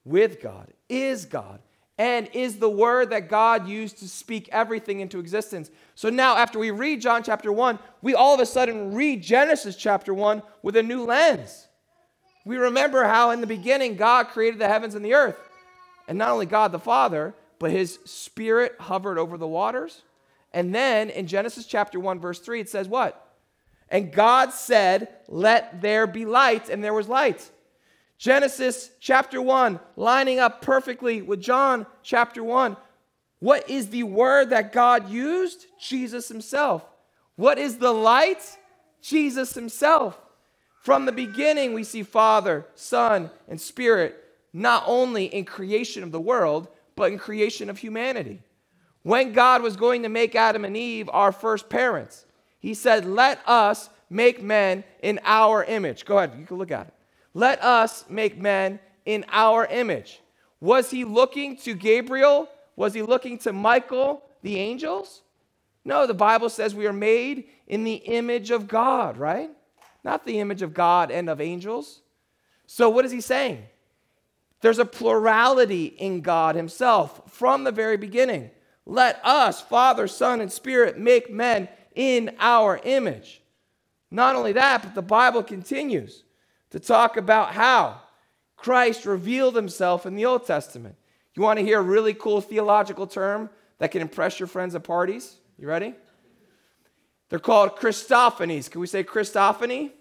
With 0.03 0.41
God, 0.41 0.73
is 0.89 1.25
God, 1.25 1.61
and 1.97 2.27
is 2.33 2.59
the 2.59 2.69
word 2.69 3.11
that 3.11 3.29
God 3.29 3.67
used 3.67 3.99
to 3.99 4.09
speak 4.09 4.49
everything 4.51 4.99
into 4.99 5.19
existence. 5.19 5.71
So 5.95 6.09
now, 6.09 6.35
after 6.35 6.59
we 6.59 6.71
read 6.71 7.01
John 7.01 7.23
chapter 7.23 7.51
1, 7.51 7.79
we 8.01 8.13
all 8.13 8.33
of 8.33 8.41
a 8.41 8.45
sudden 8.45 8.93
read 8.93 9.23
Genesis 9.23 9.75
chapter 9.75 10.13
1 10.13 10.43
with 10.61 10.75
a 10.75 10.83
new 10.83 11.05
lens. 11.05 11.67
We 12.45 12.57
remember 12.57 13.03
how 13.03 13.31
in 13.31 13.41
the 13.41 13.47
beginning 13.47 13.95
God 13.95 14.27
created 14.27 14.59
the 14.59 14.67
heavens 14.67 14.95
and 14.95 15.03
the 15.03 15.15
earth. 15.15 15.37
And 16.07 16.17
not 16.17 16.29
only 16.29 16.45
God 16.45 16.71
the 16.71 16.79
Father, 16.79 17.33
but 17.59 17.71
his 17.71 17.99
spirit 18.05 18.75
hovered 18.79 19.17
over 19.17 19.37
the 19.37 19.47
waters. 19.47 20.03
And 20.53 20.73
then 20.73 21.09
in 21.09 21.27
Genesis 21.27 21.65
chapter 21.65 21.99
1, 21.99 22.19
verse 22.19 22.39
3, 22.39 22.61
it 22.61 22.69
says 22.69 22.87
what? 22.87 23.21
And 23.89 24.11
God 24.11 24.51
said, 24.53 25.09
Let 25.27 25.81
there 25.81 26.07
be 26.07 26.25
light, 26.25 26.69
and 26.69 26.83
there 26.83 26.93
was 26.93 27.09
light. 27.09 27.49
Genesis 28.17 28.91
chapter 28.99 29.41
1, 29.41 29.79
lining 29.95 30.39
up 30.39 30.61
perfectly 30.61 31.21
with 31.21 31.41
John 31.41 31.85
chapter 32.03 32.43
1. 32.43 32.77
What 33.39 33.69
is 33.69 33.89
the 33.89 34.03
word 34.03 34.51
that 34.51 34.71
God 34.71 35.09
used? 35.09 35.65
Jesus 35.79 36.29
himself. 36.29 36.85
What 37.35 37.57
is 37.57 37.77
the 37.77 37.91
light? 37.91 38.57
Jesus 39.01 39.53
himself. 39.53 40.17
From 40.85 41.07
the 41.07 41.11
beginning, 41.11 41.73
we 41.73 41.83
see 41.83 42.03
Father, 42.03 42.67
Son, 42.75 43.31
and 43.47 43.59
Spirit 43.59 44.23
not 44.53 44.83
only 44.85 45.25
in 45.25 45.43
creation 45.43 46.03
of 46.03 46.11
the 46.11 46.21
world, 46.21 46.67
but 46.95 47.11
in 47.11 47.17
creation 47.17 47.71
of 47.71 47.79
humanity. 47.79 48.43
When 49.01 49.33
God 49.33 49.63
was 49.63 49.75
going 49.77 50.03
to 50.03 50.09
make 50.09 50.35
Adam 50.35 50.63
and 50.63 50.77
Eve 50.77 51.09
our 51.11 51.31
first 51.31 51.69
parents, 51.69 52.27
he 52.59 52.75
said, 52.75 53.03
Let 53.03 53.39
us 53.47 53.89
make 54.11 54.43
men 54.43 54.83
in 55.01 55.19
our 55.23 55.63
image. 55.63 56.05
Go 56.05 56.19
ahead, 56.19 56.37
you 56.39 56.45
can 56.45 56.57
look 56.57 56.69
at 56.69 56.89
it. 56.89 56.93
Let 57.33 57.63
us 57.63 58.05
make 58.07 58.37
men 58.37 58.79
in 59.07 59.25
our 59.29 59.65
image. 59.65 60.21
Was 60.59 60.91
he 60.91 61.03
looking 61.03 61.57
to 61.61 61.73
Gabriel? 61.73 62.47
Was 62.75 62.93
he 62.93 63.01
looking 63.01 63.39
to 63.39 63.53
Michael, 63.53 64.21
the 64.43 64.57
angels? 64.57 65.23
No, 65.83 66.05
the 66.05 66.13
Bible 66.13 66.49
says 66.49 66.75
we 66.75 66.85
are 66.85 66.93
made 66.93 67.45
in 67.65 67.85
the 67.85 67.95
image 67.95 68.51
of 68.51 68.67
God, 68.67 69.17
right? 69.17 69.49
Not 70.05 70.23
the 70.23 70.39
image 70.39 70.61
of 70.61 70.73
God 70.73 71.09
and 71.09 71.29
of 71.29 71.41
angels. 71.41 72.01
So, 72.67 72.89
what 72.89 73.03
is 73.03 73.11
he 73.11 73.21
saying? 73.21 73.65
There's 74.61 74.79
a 74.79 74.85
plurality 74.85 75.85
in 75.85 76.21
God 76.21 76.55
himself 76.55 77.21
from 77.31 77.63
the 77.63 77.71
very 77.71 77.97
beginning. 77.97 78.51
Let 78.85 79.19
us, 79.25 79.61
Father, 79.61 80.07
Son, 80.07 80.41
and 80.41 80.51
Spirit, 80.51 80.97
make 80.97 81.31
men 81.31 81.67
in 81.95 82.35
our 82.39 82.79
image. 82.83 83.41
Not 84.11 84.35
only 84.35 84.53
that, 84.53 84.83
but 84.83 84.95
the 84.95 85.01
Bible 85.01 85.43
continues 85.43 86.23
to 86.69 86.79
talk 86.79 87.17
about 87.17 87.53
how 87.53 88.01
Christ 88.55 89.05
revealed 89.05 89.55
himself 89.55 90.05
in 90.05 90.15
the 90.15 90.25
Old 90.25 90.45
Testament. 90.45 90.95
You 91.33 91.41
want 91.41 91.59
to 91.59 91.65
hear 91.65 91.79
a 91.79 91.83
really 91.83 92.13
cool 92.13 92.41
theological 92.41 93.07
term 93.07 93.49
that 93.79 93.91
can 93.91 94.01
impress 94.01 94.39
your 94.39 94.47
friends 94.47 94.75
at 94.75 94.83
parties? 94.83 95.35
You 95.57 95.67
ready? 95.67 95.95
They're 97.35 97.39
called 97.41 97.75
Christophanies. 97.75 98.71
Can 98.71 98.79
we 98.79 98.87
say 98.87 99.03
Christophany? 99.03 99.91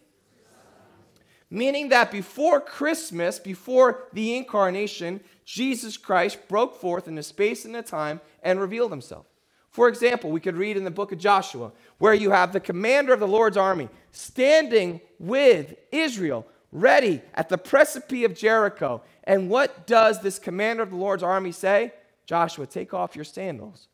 Meaning 1.51 1.89
that 1.89 2.13
before 2.13 2.61
Christmas, 2.61 3.41
before 3.41 4.05
the 4.13 4.37
incarnation, 4.37 5.19
Jesus 5.45 5.97
Christ 5.97 6.47
broke 6.47 6.81
forth 6.81 7.09
in 7.09 7.19
a 7.19 7.25
space 7.25 7.65
and 7.65 7.75
a 7.75 7.83
time 7.83 8.21
and 8.45 8.61
revealed 8.61 8.93
himself. 8.93 9.27
For 9.69 9.89
example, 9.89 10.31
we 10.31 10.39
could 10.39 10.55
read 10.55 10.77
in 10.77 10.85
the 10.85 10.93
book 10.93 11.11
of 11.11 11.19
Joshua, 11.19 11.73
where 11.99 12.15
you 12.15 12.31
have 12.31 12.53
the 12.53 12.61
commander 12.61 13.13
of 13.13 13.19
the 13.19 13.27
Lord's 13.27 13.57
army 13.57 13.89
standing 14.13 15.01
with 15.19 15.75
Israel, 15.91 16.47
ready 16.71 17.21
at 17.35 17.49
the 17.49 17.59
precipice 17.59 18.27
of 18.27 18.37
Jericho. 18.37 19.03
And 19.25 19.51
what 19.51 19.89
does 19.89 20.21
this 20.21 20.39
commander 20.39 20.85
of 20.85 20.91
the 20.91 20.97
Lord's 20.97 21.25
army 21.25 21.51
say? 21.51 21.95
Joshua, 22.27 22.69
take 22.69 22.95
off 22.95 23.17
your 23.17 23.25
sandals, 23.25 23.89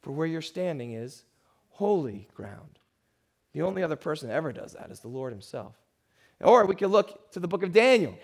for 0.00 0.12
where 0.12 0.26
you're 0.26 0.40
standing 0.40 0.94
is 0.94 1.24
holy 1.76 2.26
ground. 2.34 2.78
The 3.56 3.62
only 3.62 3.82
other 3.82 3.96
person 3.96 4.28
that 4.28 4.34
ever 4.34 4.52
does 4.52 4.74
that 4.74 4.90
is 4.90 5.00
the 5.00 5.08
Lord 5.08 5.32
Himself. 5.32 5.74
Or 6.42 6.66
we 6.66 6.74
could 6.74 6.90
look 6.90 7.32
to 7.32 7.40
the 7.40 7.48
book 7.48 7.62
of 7.62 7.72
Daniel. 7.72 8.14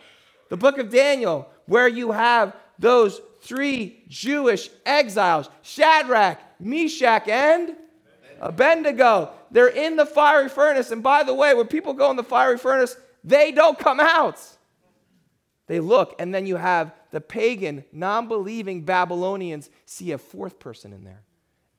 The 0.51 0.59
book 0.59 0.77
of 0.77 0.91
Daniel, 0.91 1.49
where 1.65 1.89
you 1.89 2.12
have 2.12 2.55
those 2.79 3.19
three 3.41 4.05
Jewish 4.09 4.69
exiles 4.85 5.49
Shadrach, 5.62 6.39
Meshach, 6.61 7.29
and 7.29 7.75
Abednego. 8.43 9.31
They're 9.51 9.69
in 9.69 9.97
the 9.97 10.05
fiery 10.05 10.51
furnace. 10.51 10.91
And 10.91 11.03
by 11.03 11.23
the 11.23 11.33
way, 11.33 11.55
when 11.55 11.67
people 11.67 11.95
go 11.95 12.11
in 12.11 12.17
the 12.19 12.23
fiery 12.23 12.59
furnace, 12.59 12.95
they 13.25 13.53
don't 13.53 13.79
come 13.79 14.01
out. 14.01 14.39
They 15.67 15.81
look, 15.81 16.15
and 16.19 16.35
then 16.35 16.45
you 16.45 16.57
have 16.57 16.93
the 17.11 17.23
pagan, 17.23 17.87
non 17.91 18.29
believing 18.29 18.85
Babylonians 18.85 19.71
see 19.87 20.12
a 20.12 20.19
fourth 20.19 20.59
person 20.59 20.93
in 20.93 21.05
there. 21.05 21.23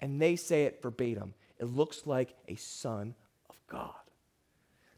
And 0.02 0.20
they 0.20 0.38
say 0.38 0.64
it 0.64 0.82
verbatim. 0.82 1.36
It 1.60 1.66
looks 1.66 2.08
like 2.08 2.34
a 2.48 2.56
son 2.56 3.14
God. 3.74 3.92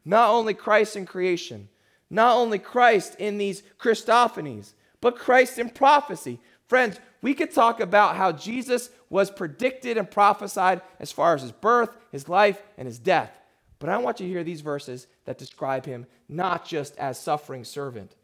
Not 0.03 0.29
only 0.29 0.53
Christ 0.53 0.95
in 0.95 1.05
creation, 1.05 1.69
not 2.09 2.35
only 2.35 2.59
Christ 2.59 3.15
in 3.17 3.37
these 3.37 3.63
Christophanies, 3.79 4.73
but 5.01 5.17
Christ 5.17 5.57
in 5.57 5.69
prophecy. 5.69 6.39
Friends, 6.67 6.99
we 7.21 7.33
could 7.33 7.51
talk 7.51 7.79
about 7.79 8.15
how 8.15 8.31
Jesus 8.31 8.89
was 9.09 9.31
predicted 9.31 9.97
and 9.97 10.09
prophesied 10.09 10.81
as 10.99 11.11
far 11.11 11.33
as 11.33 11.41
his 11.41 11.51
birth, 11.51 11.89
his 12.11 12.29
life, 12.29 12.61
and 12.77 12.85
his 12.85 12.99
death. 12.99 13.31
But 13.79 13.89
I 13.89 13.97
want 13.97 14.19
you 14.19 14.27
to 14.27 14.31
hear 14.31 14.43
these 14.43 14.61
verses 14.61 15.07
that 15.25 15.37
describe 15.37 15.85
him 15.85 16.05
not 16.27 16.65
just 16.65 16.97
as 16.97 17.19
suffering 17.19 17.63
servant, 17.63 18.15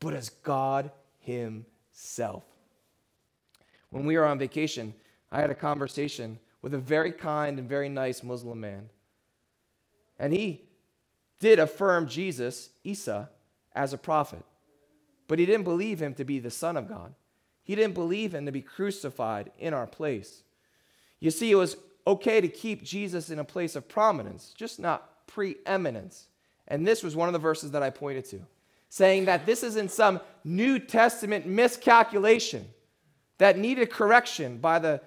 but 0.00 0.14
as 0.14 0.30
God 0.42 0.90
himself. 1.18 2.44
When 3.90 4.06
we 4.06 4.16
were 4.16 4.26
on 4.26 4.38
vacation, 4.38 4.94
I 5.30 5.40
had 5.40 5.50
a 5.50 5.54
conversation 5.54 6.38
with 6.62 6.74
a 6.74 6.78
very 6.78 7.12
kind 7.12 7.58
and 7.58 7.68
very 7.68 7.88
nice 7.88 8.22
Muslim 8.22 8.60
man. 8.60 8.90
And 10.20 10.34
he 10.34 10.60
did 11.40 11.58
affirm 11.58 12.06
Jesus, 12.06 12.68
Isa, 12.84 13.30
as 13.74 13.92
a 13.92 13.98
prophet. 13.98 14.44
But 15.26 15.38
he 15.38 15.46
didn't 15.46 15.64
believe 15.64 16.00
him 16.00 16.14
to 16.14 16.24
be 16.24 16.38
the 16.38 16.50
Son 16.50 16.76
of 16.76 16.88
God. 16.88 17.14
He 17.64 17.74
didn't 17.74 17.94
believe 17.94 18.34
him 18.34 18.46
to 18.46 18.52
be 18.52 18.60
crucified 18.60 19.50
in 19.58 19.72
our 19.72 19.86
place. 19.86 20.42
You 21.20 21.30
see, 21.30 21.50
it 21.50 21.56
was 21.56 21.76
okay 22.06 22.40
to 22.40 22.48
keep 22.48 22.82
Jesus 22.82 23.30
in 23.30 23.38
a 23.38 23.44
place 23.44 23.76
of 23.76 23.88
prominence, 23.88 24.52
just 24.56 24.78
not 24.78 25.26
preeminence. 25.26 26.28
And 26.68 26.86
this 26.86 27.02
was 27.02 27.16
one 27.16 27.28
of 27.28 27.32
the 27.32 27.38
verses 27.38 27.70
that 27.70 27.82
I 27.82 27.90
pointed 27.90 28.26
to, 28.26 28.40
saying 28.90 29.24
that 29.24 29.46
this 29.46 29.62
isn't 29.62 29.90
some 29.90 30.20
New 30.44 30.78
Testament 30.78 31.46
miscalculation 31.46 32.66
that 33.38 33.56
needed 33.56 33.90
correction 33.90 34.58
by 34.58 34.78
the, 34.78 35.00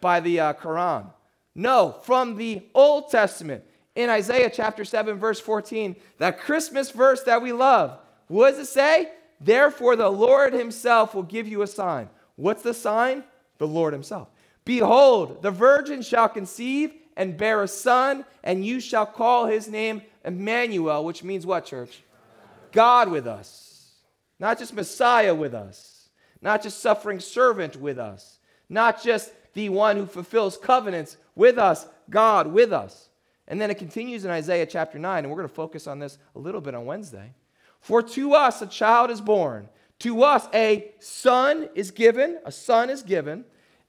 by 0.00 0.20
the 0.20 0.40
uh, 0.40 0.52
Quran. 0.54 1.10
No, 1.54 1.96
from 2.02 2.36
the 2.36 2.62
Old 2.74 3.10
Testament, 3.10 3.64
in 3.96 4.10
Isaiah 4.10 4.50
chapter 4.50 4.84
7, 4.84 5.18
verse 5.18 5.40
14, 5.40 5.96
that 6.18 6.38
Christmas 6.38 6.90
verse 6.90 7.22
that 7.22 7.42
we 7.42 7.52
love, 7.52 7.98
what 8.28 8.52
does 8.52 8.60
it 8.60 8.70
say? 8.70 9.10
Therefore, 9.40 9.96
the 9.96 10.08
Lord 10.08 10.52
himself 10.52 11.14
will 11.14 11.22
give 11.22 11.48
you 11.48 11.62
a 11.62 11.66
sign. 11.66 12.08
What's 12.36 12.62
the 12.62 12.74
sign? 12.74 13.24
The 13.58 13.66
Lord 13.66 13.92
himself. 13.92 14.28
Behold, 14.64 15.42
the 15.42 15.50
virgin 15.50 16.02
shall 16.02 16.28
conceive 16.28 16.92
and 17.16 17.36
bear 17.36 17.62
a 17.62 17.68
son, 17.68 18.24
and 18.44 18.64
you 18.64 18.80
shall 18.80 19.06
call 19.06 19.46
his 19.46 19.68
name 19.68 20.02
Emmanuel, 20.24 21.04
which 21.04 21.24
means 21.24 21.46
what, 21.46 21.64
church? 21.64 22.02
God 22.72 23.08
with 23.10 23.26
us. 23.26 23.94
Not 24.38 24.58
just 24.58 24.74
Messiah 24.74 25.34
with 25.34 25.54
us, 25.54 26.10
not 26.42 26.62
just 26.62 26.80
suffering 26.80 27.20
servant 27.20 27.76
with 27.76 27.98
us, 27.98 28.38
not 28.68 29.02
just 29.02 29.32
the 29.54 29.70
one 29.70 29.96
who 29.96 30.04
fulfills 30.04 30.58
covenants 30.58 31.16
with 31.34 31.56
us, 31.56 31.86
God 32.10 32.48
with 32.48 32.72
us. 32.72 33.08
And 33.48 33.60
then 33.60 33.70
it 33.70 33.78
continues 33.78 34.24
in 34.24 34.30
Isaiah 34.30 34.66
chapter 34.66 34.98
9, 34.98 35.24
and 35.24 35.30
we're 35.30 35.38
going 35.38 35.48
to 35.48 35.54
focus 35.54 35.86
on 35.86 35.98
this 35.98 36.18
a 36.34 36.38
little 36.38 36.60
bit 36.60 36.74
on 36.74 36.84
Wednesday. 36.84 37.32
For 37.80 38.02
to 38.02 38.34
us 38.34 38.62
a 38.62 38.66
child 38.66 39.10
is 39.10 39.20
born, 39.20 39.68
to 40.00 40.22
us 40.24 40.48
a 40.52 40.90
son 40.98 41.68
is 41.74 41.90
given, 41.90 42.38
a 42.44 42.52
son 42.52 42.90
is 42.90 43.02
given, 43.02 43.44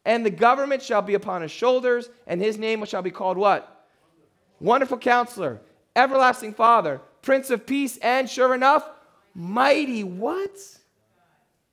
and 0.05 0.25
the 0.25 0.29
government 0.29 0.81
shall 0.81 1.01
be 1.01 1.15
upon 1.15 1.41
his 1.41 1.51
shoulders, 1.51 2.09
and 2.27 2.39
his 2.39 2.57
name 2.57 2.85
shall 2.85 3.01
be 3.01 3.11
called 3.11 3.37
what? 3.37 3.85
Wonderful 4.59 4.99
counselor, 4.99 5.59
everlasting 5.95 6.53
father, 6.53 7.01
prince 7.21 7.49
of 7.49 7.65
peace, 7.65 7.97
and 7.97 8.29
sure 8.29 8.53
enough, 8.53 8.87
mighty 9.33 10.03
what? 10.03 10.55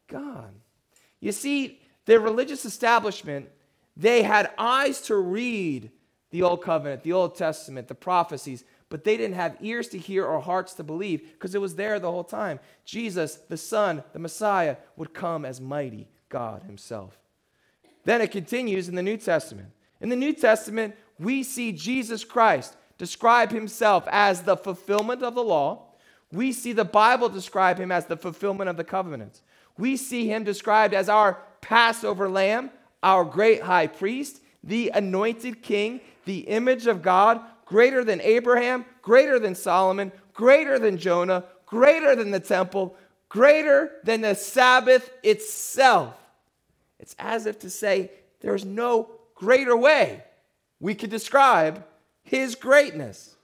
God. 0.09 0.55
You 1.21 1.33
see, 1.33 1.81
the 2.07 2.19
religious 2.19 2.65
establishment, 2.65 3.49
they 3.97 4.23
had 4.23 4.51
eyes 4.59 5.01
to 5.03 5.17
read 5.17 5.91
the 6.35 6.43
Old 6.43 6.63
Covenant, 6.63 7.05
the 7.05 7.13
Old 7.13 7.37
Testament, 7.37 7.87
the 7.87 7.95
prophecies, 7.95 8.65
but 8.89 9.05
they 9.05 9.17
didn't 9.17 9.37
have 9.37 9.57
ears 9.61 9.87
to 9.91 9.99
hear 9.99 10.27
or 10.27 10.41
hearts 10.41 10.75
to 10.75 10.83
believe 10.83 11.23
because 11.33 11.55
it 11.55 11.61
was 11.61 11.77
there 11.77 12.01
the 12.01 12.11
whole 12.11 12.25
time. 12.25 12.59
Jesus, 12.85 13.37
the 13.49 13.57
Son, 13.57 14.03
the 14.13 14.19
Messiah, 14.19 14.79
would 14.97 15.15
come 15.15 15.45
as 15.45 15.61
mighty 15.61 16.09
God 16.29 16.65
Himself. 16.65 17.21
Then 18.03 18.21
it 18.21 18.33
continues 18.33 18.89
in 18.89 18.97
the 18.97 19.03
New 19.03 19.17
Testament. 19.17 19.69
In 20.01 20.09
the 20.09 20.17
New 20.17 20.33
Testament, 20.33 20.97
we 21.21 21.45
see 21.45 21.71
Jesus 21.71 22.25
Christ 22.25 22.75
describe 22.99 23.53
Himself 23.53 24.03
as 24.11 24.43
the 24.43 24.57
fulfillment 24.57 25.23
of 25.23 25.37
the 25.37 25.45
law. 25.45 25.85
We 26.33 26.51
see 26.51 26.73
the 26.73 26.85
Bible 26.85 27.29
describe 27.29 27.79
Him 27.79 27.93
as 27.93 28.07
the 28.07 28.17
fulfillment 28.17 28.69
of 28.69 28.77
the 28.77 28.83
covenants. 28.83 29.43
We 29.79 29.97
see 29.97 30.27
Him 30.27 30.43
described 30.43 30.95
as 30.95 31.09
our 31.09 31.39
Passover 31.61 32.29
lamb, 32.29 32.71
our 33.05 33.25
great 33.25 33.63
high 33.63 33.87
priest, 33.87 34.41
the 34.65 34.91
anointed 34.93 35.63
king, 35.63 36.01
the 36.25 36.41
image 36.41 36.87
of 36.87 37.03
God 37.03 37.41
greater 37.65 38.05
than 38.05 38.21
Abraham, 38.21 38.85
greater 39.03 39.39
than 39.39 39.55
Solomon, 39.55 40.13
greater 40.33 40.79
than 40.79 40.99
Jonah, 40.99 41.45
greater 41.67 42.15
than 42.15 42.31
the 42.31 42.41
temple, 42.41 42.97
greater 43.29 43.93
than 44.05 44.21
the 44.21 44.35
Sabbath 44.35 45.11
itself. 45.23 46.15
It's 46.99 47.17
as 47.19 47.47
if 47.47 47.59
to 47.61 47.71
say, 47.71 48.11
there's 48.41 48.65
no 48.65 49.11
greater 49.35 49.77
way 49.77 50.23
we 50.81 50.95
could 50.95 51.11
describe 51.11 51.85
his 52.23 52.55
greatness. 52.55 53.37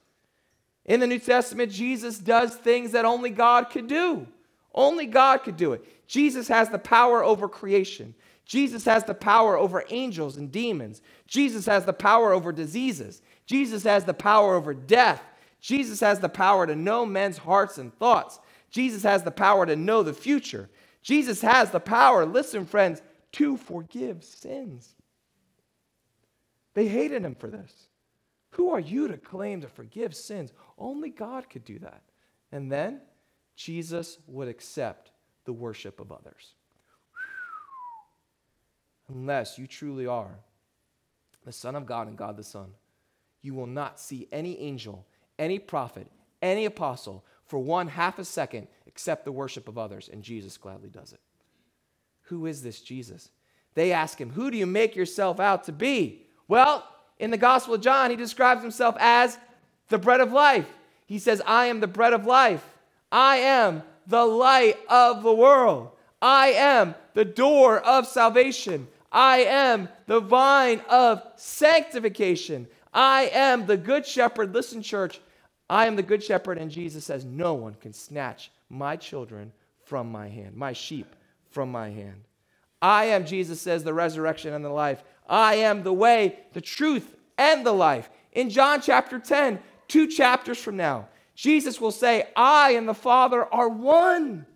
In 0.85 1.01
the 1.01 1.07
New 1.07 1.19
Testament, 1.19 1.73
Jesus 1.73 2.19
does 2.19 2.55
things 2.55 2.93
that 2.93 3.05
only 3.05 3.31
God 3.31 3.71
could 3.71 3.87
do. 3.87 4.27
Only 4.75 5.07
God 5.07 5.39
could 5.39 5.57
do 5.57 5.73
it. 5.73 6.07
Jesus 6.07 6.49
has 6.49 6.69
the 6.69 6.79
power 6.79 7.23
over 7.23 7.49
creation. 7.49 8.15
Jesus 8.51 8.85
has 8.85 9.05
the 9.05 9.15
power 9.15 9.57
over 9.57 9.85
angels 9.91 10.37
and 10.37 10.51
demons. 10.51 11.03
Jesus 11.29 11.67
has 11.67 11.85
the 11.85 11.93
power 11.93 12.33
over 12.33 12.51
diseases. 12.51 13.23
Jesus 13.47 13.85
has 13.85 14.05
the 14.05 14.13
power 14.13 14.57
over 14.57 14.75
death. 14.75 15.23
Jesus 15.61 16.01
has 16.01 16.19
the 16.19 16.29
power 16.29 16.67
to 16.67 16.75
know 16.75 17.07
men's 17.07 17.39
hearts 17.39 17.79
and 17.79 17.97
thoughts. 18.01 18.41
Jesus 18.69 19.05
has 19.05 19.23
the 19.23 19.31
power 19.31 19.67
to 19.67 19.77
know 19.77 20.03
the 20.03 20.13
future. 20.13 20.69
Jesus 21.01 21.41
has 21.43 21.71
the 21.71 21.79
power, 21.79 22.27
listen, 22.27 22.67
friends, 22.67 23.03
to 23.35 23.57
forgive 23.57 24.25
sins. 24.25 24.97
They 26.75 26.89
hated 26.89 27.25
him 27.25 27.37
for 27.37 27.47
this. 27.47 27.73
Who 28.55 28.73
are 28.73 28.81
you 28.81 29.07
to 29.07 29.17
claim 29.17 29.61
to 29.61 29.69
forgive 29.69 30.13
sins? 30.13 30.53
Only 30.77 31.11
God 31.11 31.49
could 31.49 31.65
do 31.65 31.79
that. 31.79 32.03
And 32.51 32.73
then 32.73 33.01
Jesus 33.55 34.19
would 34.27 34.49
accept 34.49 35.13
the 35.45 35.53
worship 35.53 36.01
of 36.01 36.11
others. 36.11 36.55
Unless 39.13 39.59
you 39.59 39.67
truly 39.67 40.07
are 40.07 40.39
the 41.45 41.53
Son 41.53 41.75
of 41.75 41.87
God 41.87 42.07
and 42.07 42.17
God 42.17 42.37
the 42.37 42.45
Son 42.45 42.73
you 43.43 43.55
will 43.55 43.67
not 43.67 43.99
see 43.99 44.29
any 44.33 44.59
angel, 44.61 45.07
any 45.39 45.59
prophet, 45.59 46.07
any 46.43 46.67
apostle 46.67 47.25
for 47.47 47.59
one 47.59 47.89
half 47.89 48.19
a 48.19 48.25
second 48.25 48.69
except 48.87 49.25
the 49.25 49.33
worship 49.33 49.69
of 49.69 49.79
others, 49.79 50.11
and 50.13 50.23
Jesus 50.23 50.57
gladly 50.57 50.91
does 50.91 51.13
it. 51.13 51.21
Who 52.25 52.47
is 52.47 52.63
this 52.63 52.81
Jesus? 52.81 53.31
They 53.75 53.93
ask 53.93 54.21
him, 54.21 54.31
Who 54.31 54.51
do 54.51 54.59
you 54.59 54.67
make 54.67 54.95
yourself 54.95 55.41
out 55.41 55.65
to 55.65 55.73
be? 55.73 56.27
Well, 56.49 56.87
in 57.19 57.31
the 57.31 57.37
Gospel 57.37 57.75
of 57.75 57.81
John, 57.81 58.11
he 58.11 58.17
describes 58.17 58.63
himself 58.63 58.97
as 58.99 59.39
the 59.89 59.99
bread 59.99 60.21
of 60.21 60.33
life. 60.33 60.69
He 61.07 61.19
says, 61.19 61.43
I 61.47 61.67
am 61.67 61.81
the 61.81 61.87
bread 61.87 62.13
of 62.13 62.27
life. 62.27 62.65
I 63.11 63.39
am 63.39 63.83
the 64.07 64.25
light 64.25 64.77
of 64.89 65.23
the 65.23 65.35
world. 65.35 65.91
I 66.23 66.49
am 66.49 66.95
the 67.15 67.25
door 67.25 67.81
of 67.81 68.07
salvation. 68.07 68.87
I 69.13 69.39
am 69.39 69.89
the 70.07 70.21
vine 70.21 70.81
of 70.89 71.23
sanctification. 71.37 72.69
I 72.93 73.31
am 73.33 73.67
the 73.67 73.77
good 73.77 74.07
shepherd. 74.07 74.55
Listen, 74.55 74.83
church, 74.83 75.21
I 75.69 75.87
am 75.87 75.97
the 75.97 76.03
good 76.03 76.23
shepherd. 76.23 76.59
And 76.59 76.71
Jesus 76.71 77.05
says, 77.05 77.25
No 77.25 77.55
one 77.55 77.75
can 77.75 77.93
snatch 77.93 78.51
my 78.69 78.97
children 78.97 79.53
from 79.85 80.11
my 80.11 80.29
hand, 80.29 80.57
my 80.57 80.73
sheep 80.73 81.15
from 81.51 81.73
my 81.73 81.91
hand. 81.91 82.25
I 82.83 83.07
am, 83.07 83.27
Jesus 83.27 83.61
says, 83.61 83.85
the 83.85 83.93
resurrection 83.93 84.55
and 84.55 84.65
the 84.65 84.71
life. 84.71 85.03
I 85.29 85.57
am 85.57 85.83
the 85.83 85.93
way, 85.93 86.39
the 86.55 86.61
truth, 86.61 87.15
and 87.37 87.65
the 87.65 87.73
life. 87.73 88.09
In 88.33 88.49
John 88.49 88.81
chapter 88.81 89.19
10, 89.19 89.61
two 89.89 90.07
chapters 90.07 90.59
from 90.59 90.77
now, 90.77 91.09
Jesus 91.35 91.81
will 91.81 91.91
say, 91.91 92.29
I 92.37 92.73
and 92.73 92.89
the 92.89 92.95
Father 92.95 93.45
are 93.53 93.69
one. 93.69 94.47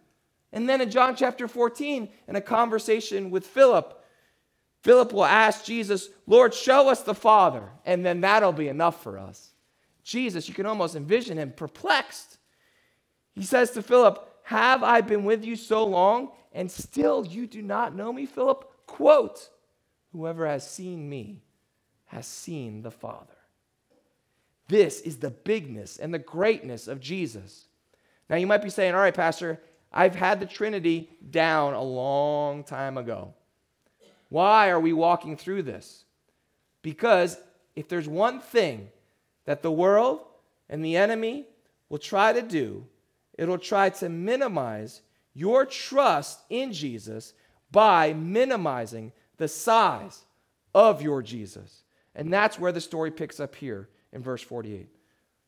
And 0.52 0.68
then 0.68 0.80
in 0.80 0.90
John 0.90 1.16
chapter 1.16 1.48
14, 1.48 2.08
in 2.28 2.36
a 2.36 2.40
conversation 2.40 3.30
with 3.30 3.46
Philip, 3.46 3.93
Philip 4.84 5.14
will 5.14 5.24
ask 5.24 5.64
Jesus, 5.64 6.10
Lord, 6.26 6.52
show 6.52 6.90
us 6.90 7.02
the 7.02 7.14
Father, 7.14 7.70
and 7.86 8.04
then 8.04 8.20
that'll 8.20 8.52
be 8.52 8.68
enough 8.68 9.02
for 9.02 9.18
us. 9.18 9.54
Jesus, 10.02 10.46
you 10.46 10.52
can 10.52 10.66
almost 10.66 10.94
envision 10.94 11.38
him 11.38 11.52
perplexed. 11.52 12.36
He 13.32 13.44
says 13.44 13.70
to 13.70 13.82
Philip, 13.82 14.28
Have 14.42 14.82
I 14.82 15.00
been 15.00 15.24
with 15.24 15.42
you 15.42 15.56
so 15.56 15.86
long, 15.86 16.32
and 16.52 16.70
still 16.70 17.24
you 17.24 17.46
do 17.46 17.62
not 17.62 17.96
know 17.96 18.12
me, 18.12 18.26
Philip? 18.26 18.70
Quote, 18.86 19.48
Whoever 20.12 20.46
has 20.46 20.68
seen 20.68 21.08
me 21.08 21.40
has 22.04 22.26
seen 22.26 22.82
the 22.82 22.90
Father. 22.90 23.32
This 24.68 25.00
is 25.00 25.16
the 25.16 25.30
bigness 25.30 25.96
and 25.96 26.12
the 26.12 26.18
greatness 26.18 26.88
of 26.88 27.00
Jesus. 27.00 27.68
Now, 28.28 28.36
you 28.36 28.46
might 28.46 28.62
be 28.62 28.68
saying, 28.68 28.94
All 28.94 29.00
right, 29.00 29.14
Pastor, 29.14 29.62
I've 29.90 30.14
had 30.14 30.40
the 30.40 30.46
Trinity 30.46 31.08
down 31.30 31.72
a 31.72 31.82
long 31.82 32.64
time 32.64 32.98
ago. 32.98 33.32
Why 34.34 34.70
are 34.70 34.80
we 34.80 34.92
walking 34.92 35.36
through 35.36 35.62
this? 35.62 36.04
Because 36.82 37.38
if 37.76 37.88
there's 37.88 38.08
one 38.08 38.40
thing 38.40 38.88
that 39.44 39.62
the 39.62 39.70
world 39.70 40.22
and 40.68 40.84
the 40.84 40.96
enemy 40.96 41.46
will 41.88 41.98
try 41.98 42.32
to 42.32 42.42
do, 42.42 42.84
it'll 43.38 43.58
try 43.58 43.90
to 43.90 44.08
minimize 44.08 45.02
your 45.34 45.64
trust 45.64 46.40
in 46.50 46.72
Jesus 46.72 47.32
by 47.70 48.12
minimizing 48.12 49.12
the 49.36 49.46
size 49.46 50.24
of 50.74 51.00
your 51.00 51.22
Jesus. 51.22 51.84
And 52.16 52.32
that's 52.32 52.58
where 52.58 52.72
the 52.72 52.80
story 52.80 53.12
picks 53.12 53.38
up 53.38 53.54
here 53.54 53.88
in 54.12 54.20
verse 54.20 54.42
48. 54.42 54.88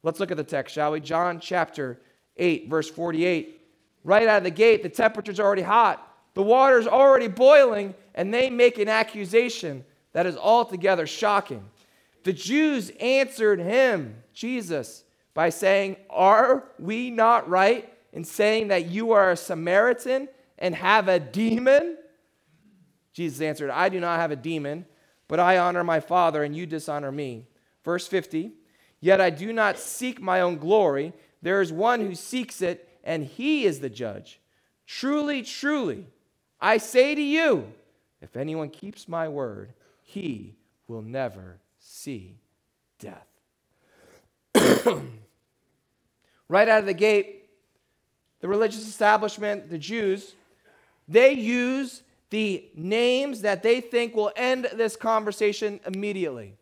Let's 0.05 0.21
look 0.21 0.31
at 0.31 0.37
the 0.37 0.45
text, 0.45 0.77
shall 0.77 0.93
we? 0.93 1.01
John 1.01 1.41
chapter 1.41 1.99
8, 2.37 2.71
verse 2.71 2.89
48. 2.89 3.61
Right 4.05 4.29
out 4.29 4.39
of 4.39 4.45
the 4.45 4.51
gate, 4.51 4.85
the 4.85 4.89
temperature's 4.89 5.41
already 5.41 5.63
hot, 5.63 6.16
the 6.37 6.43
water's 6.43 6.87
already 6.87 7.29
boiling, 7.29 7.95
and 8.15 8.33
they 8.33 8.51
make 8.51 8.79
an 8.79 8.91
accusation 8.91 9.87
that 10.13 10.27
is 10.27 10.37
altogether 10.37 11.07
shocking. 11.07 11.65
The 12.25 12.35
Jews 12.35 12.93
answered 13.01 13.59
him, 13.59 14.23
Jesus, 14.35 15.05
by 15.33 15.49
saying, 15.49 15.97
Are 16.11 16.65
we 16.79 17.11
not 17.11 17.49
right 17.49 17.91
in 18.13 18.23
saying 18.23 18.69
that 18.69 18.91
you 18.91 19.13
are 19.13 19.31
a 19.31 19.37
Samaritan 19.37 20.29
and 20.59 20.75
have 20.75 21.09
a 21.09 21.19
demon? 21.19 21.97
Jesus 23.15 23.41
answered, 23.41 23.71
I 23.71 23.89
do 23.89 23.99
not 23.99 24.21
have 24.21 24.31
a 24.31 24.37
demon, 24.37 24.85
but 25.29 25.41
I 25.41 25.57
honor 25.57 25.85
my 25.85 26.01
Father, 26.01 26.45
and 26.45 26.55
you 26.55 26.67
dishonor 26.67 27.11
me. 27.11 27.47
Verse 27.83 28.07
50 28.07 28.53
Yet 29.01 29.23
I 29.23 29.31
do 29.31 29.55
not 29.55 29.79
seek 29.79 30.21
my 30.21 30.43
own 30.43 30.59
glory. 30.59 31.15
There 31.41 31.63
is 31.63 31.73
one 31.73 32.03
who 32.03 32.15
seeks 32.15 32.61
it, 32.61 32.87
and 33.03 33.25
he 33.25 33.65
is 33.65 33.81
the 33.81 33.89
judge. 33.89 34.39
Truly, 34.87 35.41
truly, 35.43 36.09
I 36.67 36.79
say 36.79 37.15
to 37.15 37.23
you, 37.23 37.73
if 38.21 38.37
anyone 38.37 38.71
keeps 38.71 39.07
my 39.07 39.29
word, 39.29 39.73
he 40.03 40.57
will 40.89 41.01
never 41.01 41.61
see 41.79 42.41
death. 42.99 43.29
right 46.49 46.69
out 46.69 46.81
of 46.81 46.87
the 46.87 46.93
gate, 46.93 47.45
the 48.41 48.49
religious 48.49 48.85
establishment, 48.85 49.71
the 49.71 49.79
Jews, 49.79 50.35
they 51.07 51.35
use 51.35 52.03
the 52.31 52.65
names 52.75 53.43
that 53.43 53.63
they 53.63 53.81
think 53.81 54.17
will 54.17 54.33
end 54.35 54.69
this 54.75 54.97
conversation 54.97 55.79
immediately. 55.87 56.57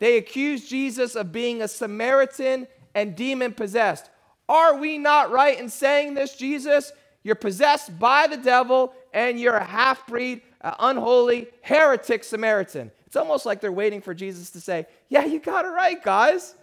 They 0.00 0.16
accuse 0.16 0.68
Jesus 0.68 1.14
of 1.14 1.30
being 1.30 1.62
a 1.62 1.68
Samaritan 1.68 2.66
and 2.92 3.14
demon 3.14 3.52
possessed. 3.52 4.10
Are 4.48 4.78
we 4.78 4.98
not 4.98 5.30
right 5.30 5.60
in 5.60 5.68
saying 5.68 6.14
this, 6.14 6.34
Jesus? 6.34 6.90
You're 7.22 7.36
possessed 7.36 7.96
by 8.00 8.26
the 8.26 8.36
devil 8.36 8.94
and 9.12 9.38
you're 9.38 9.56
a 9.56 9.64
half 9.64 10.06
breed, 10.06 10.42
unholy, 10.60 11.48
heretic 11.62 12.24
Samaritan. 12.24 12.90
It's 13.06 13.16
almost 13.16 13.46
like 13.46 13.60
they're 13.60 13.72
waiting 13.72 14.00
for 14.00 14.14
Jesus 14.14 14.50
to 14.50 14.60
say, 14.60 14.86
Yeah, 15.08 15.24
you 15.24 15.40
got 15.40 15.64
it 15.64 15.68
right, 15.68 16.02
guys. 16.02 16.54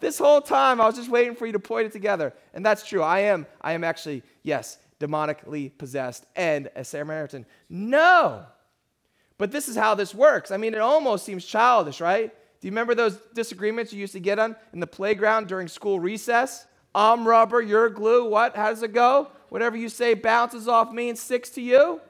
This 0.00 0.18
whole 0.18 0.40
time 0.40 0.80
I 0.80 0.86
was 0.86 0.94
just 0.94 1.10
waiting 1.10 1.34
for 1.34 1.46
you 1.46 1.52
to 1.52 1.58
point 1.58 1.86
it 1.86 1.92
together. 1.92 2.32
And 2.54 2.64
that's 2.64 2.86
true. 2.86 3.02
I 3.02 3.20
am. 3.20 3.46
I 3.60 3.72
am 3.72 3.82
actually, 3.82 4.22
yes, 4.44 4.78
demonically 5.00 5.76
possessed 5.76 6.24
and 6.36 6.70
a 6.76 6.84
Samaritan. 6.84 7.46
No. 7.68 8.44
But 9.38 9.50
this 9.50 9.68
is 9.68 9.76
how 9.76 9.94
this 9.94 10.14
works. 10.14 10.50
I 10.50 10.56
mean, 10.56 10.74
it 10.74 10.80
almost 10.80 11.24
seems 11.24 11.44
childish, 11.44 12.00
right? 12.00 12.32
Do 12.60 12.66
you 12.66 12.72
remember 12.72 12.94
those 12.94 13.18
disagreements 13.34 13.92
you 13.92 14.00
used 14.00 14.12
to 14.14 14.20
get 14.20 14.38
on 14.38 14.56
in 14.72 14.80
the 14.80 14.86
playground 14.86 15.46
during 15.46 15.68
school 15.68 16.00
recess? 16.00 16.66
I'm 16.94 17.26
rubber, 17.26 17.62
you're 17.62 17.88
glue. 17.88 18.28
What? 18.28 18.56
How 18.56 18.70
does 18.70 18.82
it 18.82 18.92
go? 18.92 19.30
Whatever 19.48 19.76
you 19.76 19.88
say 19.88 20.14
bounces 20.14 20.68
off 20.68 20.92
me 20.92 21.08
and 21.08 21.18
sticks 21.18 21.50
to 21.50 21.60
you? 21.60 22.00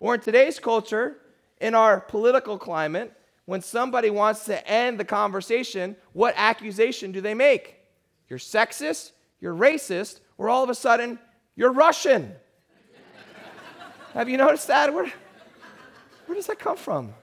Or 0.00 0.14
in 0.14 0.20
today's 0.20 0.58
culture, 0.58 1.16
in 1.60 1.74
our 1.74 2.00
political 2.00 2.58
climate, 2.58 3.12
when 3.46 3.62
somebody 3.62 4.10
wants 4.10 4.44
to 4.44 4.68
end 4.68 5.00
the 5.00 5.04
conversation, 5.04 5.96
what 6.12 6.34
accusation 6.36 7.12
do 7.12 7.20
they 7.20 7.34
make? 7.34 7.76
You're 8.28 8.38
sexist, 8.38 9.12
you're 9.40 9.54
racist, 9.54 10.20
or 10.36 10.48
all 10.48 10.62
of 10.62 10.70
a 10.70 10.74
sudden, 10.74 11.18
you're 11.56 11.72
Russian. 11.72 12.34
Have 14.14 14.28
you 14.28 14.36
noticed 14.36 14.68
that? 14.68 14.92
Where, 14.92 15.10
where 16.26 16.36
does 16.36 16.46
that 16.46 16.58
come 16.58 16.76
from? 16.76 17.14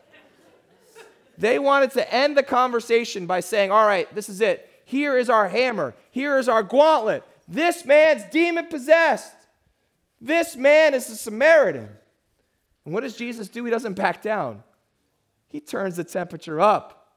They 1.37 1.59
wanted 1.59 1.91
to 1.91 2.13
end 2.13 2.37
the 2.37 2.43
conversation 2.43 3.27
by 3.27 3.41
saying, 3.41 3.71
All 3.71 3.85
right, 3.85 4.13
this 4.15 4.29
is 4.29 4.41
it. 4.41 4.69
Here 4.85 5.17
is 5.17 5.29
our 5.29 5.47
hammer. 5.47 5.93
Here 6.11 6.37
is 6.37 6.47
our 6.47 6.63
gauntlet. 6.63 7.23
This 7.47 7.85
man's 7.85 8.23
demon 8.31 8.67
possessed. 8.67 9.34
This 10.25 10.55
man 10.55 10.93
is 10.93 11.09
a 11.09 11.15
Samaritan. 11.15 11.89
And 12.83 12.93
what 12.93 13.01
does 13.01 13.15
Jesus 13.15 13.47
do? 13.47 13.63
He 13.63 13.71
doesn't 13.71 13.93
back 13.93 14.21
down 14.21 14.63
he 15.55 15.61
turns 15.61 15.95
the 15.95 16.03
temperature 16.03 16.59
up. 16.59 17.13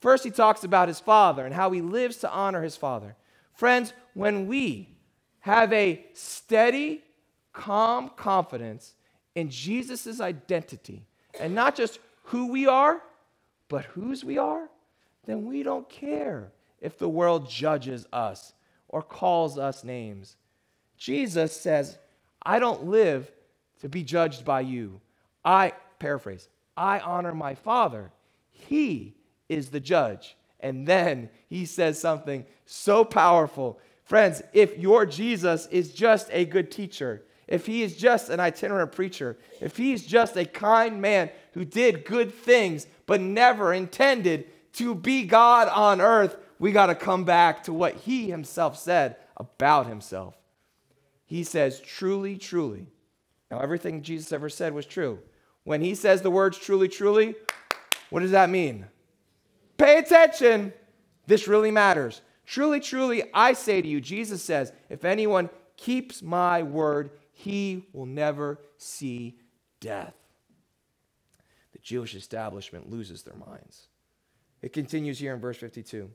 First, 0.00 0.24
he 0.24 0.30
talks 0.32 0.64
about 0.64 0.88
his 0.88 0.98
father 0.98 1.46
and 1.46 1.54
how 1.54 1.70
he 1.70 1.80
lives 1.80 2.16
to 2.16 2.30
honor 2.32 2.62
his 2.62 2.76
father. 2.76 3.14
Friends, 3.52 3.92
when 4.14 4.48
we 4.48 4.88
have 5.38 5.72
a 5.72 6.04
steady, 6.14 7.04
calm 7.52 8.10
confidence 8.16 8.94
in 9.36 9.50
Jesus' 9.50 10.20
identity, 10.20 11.06
and 11.38 11.54
not 11.54 11.76
just 11.76 12.00
who 12.24 12.48
we 12.48 12.66
are, 12.66 13.00
but 13.68 13.84
whose 13.84 14.24
we 14.24 14.36
are, 14.36 14.68
then 15.26 15.46
we 15.46 15.62
don't 15.62 15.88
care 15.88 16.50
if 16.80 16.98
the 16.98 17.08
world 17.08 17.48
judges 17.48 18.04
us 18.12 18.52
or 18.88 19.00
calls 19.00 19.58
us 19.58 19.84
names. 19.84 20.34
Jesus 20.98 21.52
says, 21.52 21.98
I 22.44 22.58
don't 22.58 22.86
live 22.86 23.30
to 23.80 23.88
be 23.88 24.02
judged 24.02 24.44
by 24.44 24.60
you. 24.60 25.00
I, 25.44 25.72
paraphrase, 25.98 26.48
I 26.76 27.00
honor 27.00 27.34
my 27.34 27.54
Father. 27.54 28.10
He 28.50 29.14
is 29.48 29.68
the 29.68 29.80
judge. 29.80 30.36
And 30.60 30.86
then 30.86 31.28
he 31.48 31.66
says 31.66 32.00
something 32.00 32.46
so 32.64 33.04
powerful. 33.04 33.78
Friends, 34.04 34.42
if 34.52 34.78
your 34.78 35.04
Jesus 35.06 35.66
is 35.66 35.92
just 35.92 36.28
a 36.32 36.44
good 36.44 36.70
teacher, 36.70 37.22
if 37.46 37.66
he 37.66 37.82
is 37.82 37.96
just 37.96 38.30
an 38.30 38.40
itinerant 38.40 38.92
preacher, 38.92 39.36
if 39.60 39.76
he's 39.76 40.06
just 40.06 40.36
a 40.36 40.44
kind 40.44 41.00
man 41.00 41.30
who 41.52 41.64
did 41.64 42.04
good 42.04 42.32
things 42.32 42.86
but 43.06 43.20
never 43.20 43.74
intended 43.74 44.46
to 44.74 44.94
be 44.94 45.24
God 45.24 45.68
on 45.68 46.00
earth, 46.00 46.36
we 46.58 46.72
got 46.72 46.86
to 46.86 46.94
come 46.94 47.24
back 47.24 47.64
to 47.64 47.72
what 47.72 47.94
he 47.96 48.30
himself 48.30 48.78
said 48.78 49.16
about 49.36 49.86
himself. 49.86 50.34
He 51.34 51.42
says, 51.42 51.80
truly, 51.80 52.38
truly. 52.38 52.86
Now, 53.50 53.58
everything 53.58 54.02
Jesus 54.02 54.32
ever 54.32 54.48
said 54.48 54.72
was 54.72 54.86
true. 54.86 55.18
When 55.64 55.80
he 55.80 55.96
says 55.96 56.22
the 56.22 56.30
words 56.30 56.56
truly, 56.56 56.86
truly, 56.86 57.34
what 58.10 58.20
does 58.20 58.30
that 58.30 58.50
mean? 58.50 58.86
Pay 59.76 59.98
attention. 59.98 60.72
This 61.26 61.48
really 61.48 61.72
matters. 61.72 62.20
Truly, 62.46 62.78
truly, 62.78 63.24
I 63.34 63.54
say 63.54 63.82
to 63.82 63.88
you, 63.88 64.00
Jesus 64.00 64.44
says, 64.44 64.72
if 64.88 65.04
anyone 65.04 65.50
keeps 65.76 66.22
my 66.22 66.62
word, 66.62 67.10
he 67.32 67.88
will 67.92 68.06
never 68.06 68.60
see 68.78 69.36
death. 69.80 70.14
The 71.72 71.80
Jewish 71.80 72.14
establishment 72.14 72.92
loses 72.92 73.24
their 73.24 73.34
minds. 73.34 73.88
It 74.62 74.72
continues 74.72 75.18
here 75.18 75.34
in 75.34 75.40
verse 75.40 75.56
52. 75.56 76.08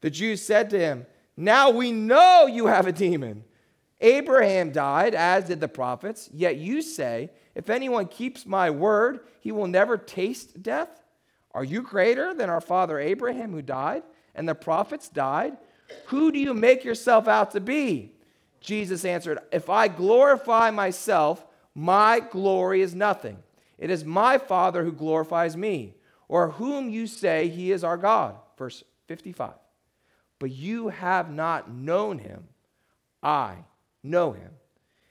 The 0.00 0.10
Jews 0.10 0.44
said 0.44 0.68
to 0.70 0.80
him, 0.80 1.06
Now 1.36 1.70
we 1.70 1.92
know 1.92 2.46
you 2.46 2.66
have 2.66 2.88
a 2.88 2.92
demon. 2.92 3.44
Abraham 4.02 4.72
died, 4.72 5.14
as 5.14 5.44
did 5.44 5.60
the 5.60 5.68
prophets, 5.68 6.28
yet 6.32 6.56
you 6.56 6.82
say, 6.82 7.30
If 7.54 7.70
anyone 7.70 8.06
keeps 8.08 8.44
my 8.44 8.68
word, 8.68 9.20
he 9.40 9.52
will 9.52 9.68
never 9.68 9.96
taste 9.96 10.60
death. 10.60 11.00
Are 11.52 11.64
you 11.64 11.82
greater 11.82 12.34
than 12.34 12.50
our 12.50 12.60
father 12.60 12.98
Abraham, 12.98 13.52
who 13.52 13.62
died, 13.62 14.02
and 14.34 14.48
the 14.48 14.54
prophets 14.56 15.08
died? 15.08 15.56
Who 16.06 16.32
do 16.32 16.38
you 16.38 16.52
make 16.52 16.84
yourself 16.84 17.28
out 17.28 17.52
to 17.52 17.60
be? 17.60 18.12
Jesus 18.60 19.04
answered, 19.04 19.38
If 19.52 19.70
I 19.70 19.86
glorify 19.86 20.70
myself, 20.70 21.46
my 21.74 22.18
glory 22.18 22.82
is 22.82 22.94
nothing. 22.94 23.38
It 23.78 23.90
is 23.90 24.04
my 24.04 24.38
Father 24.38 24.84
who 24.84 24.92
glorifies 24.92 25.56
me, 25.56 25.94
or 26.28 26.50
whom 26.50 26.88
you 26.90 27.06
say 27.06 27.48
he 27.48 27.70
is 27.70 27.84
our 27.84 27.96
God. 27.96 28.36
Verse 28.58 28.82
55. 29.06 29.52
But 30.40 30.50
you 30.50 30.88
have 30.88 31.30
not 31.30 31.70
known 31.70 32.18
him. 32.18 32.48
I 33.22 33.58
know 34.02 34.32
him. 34.32 34.50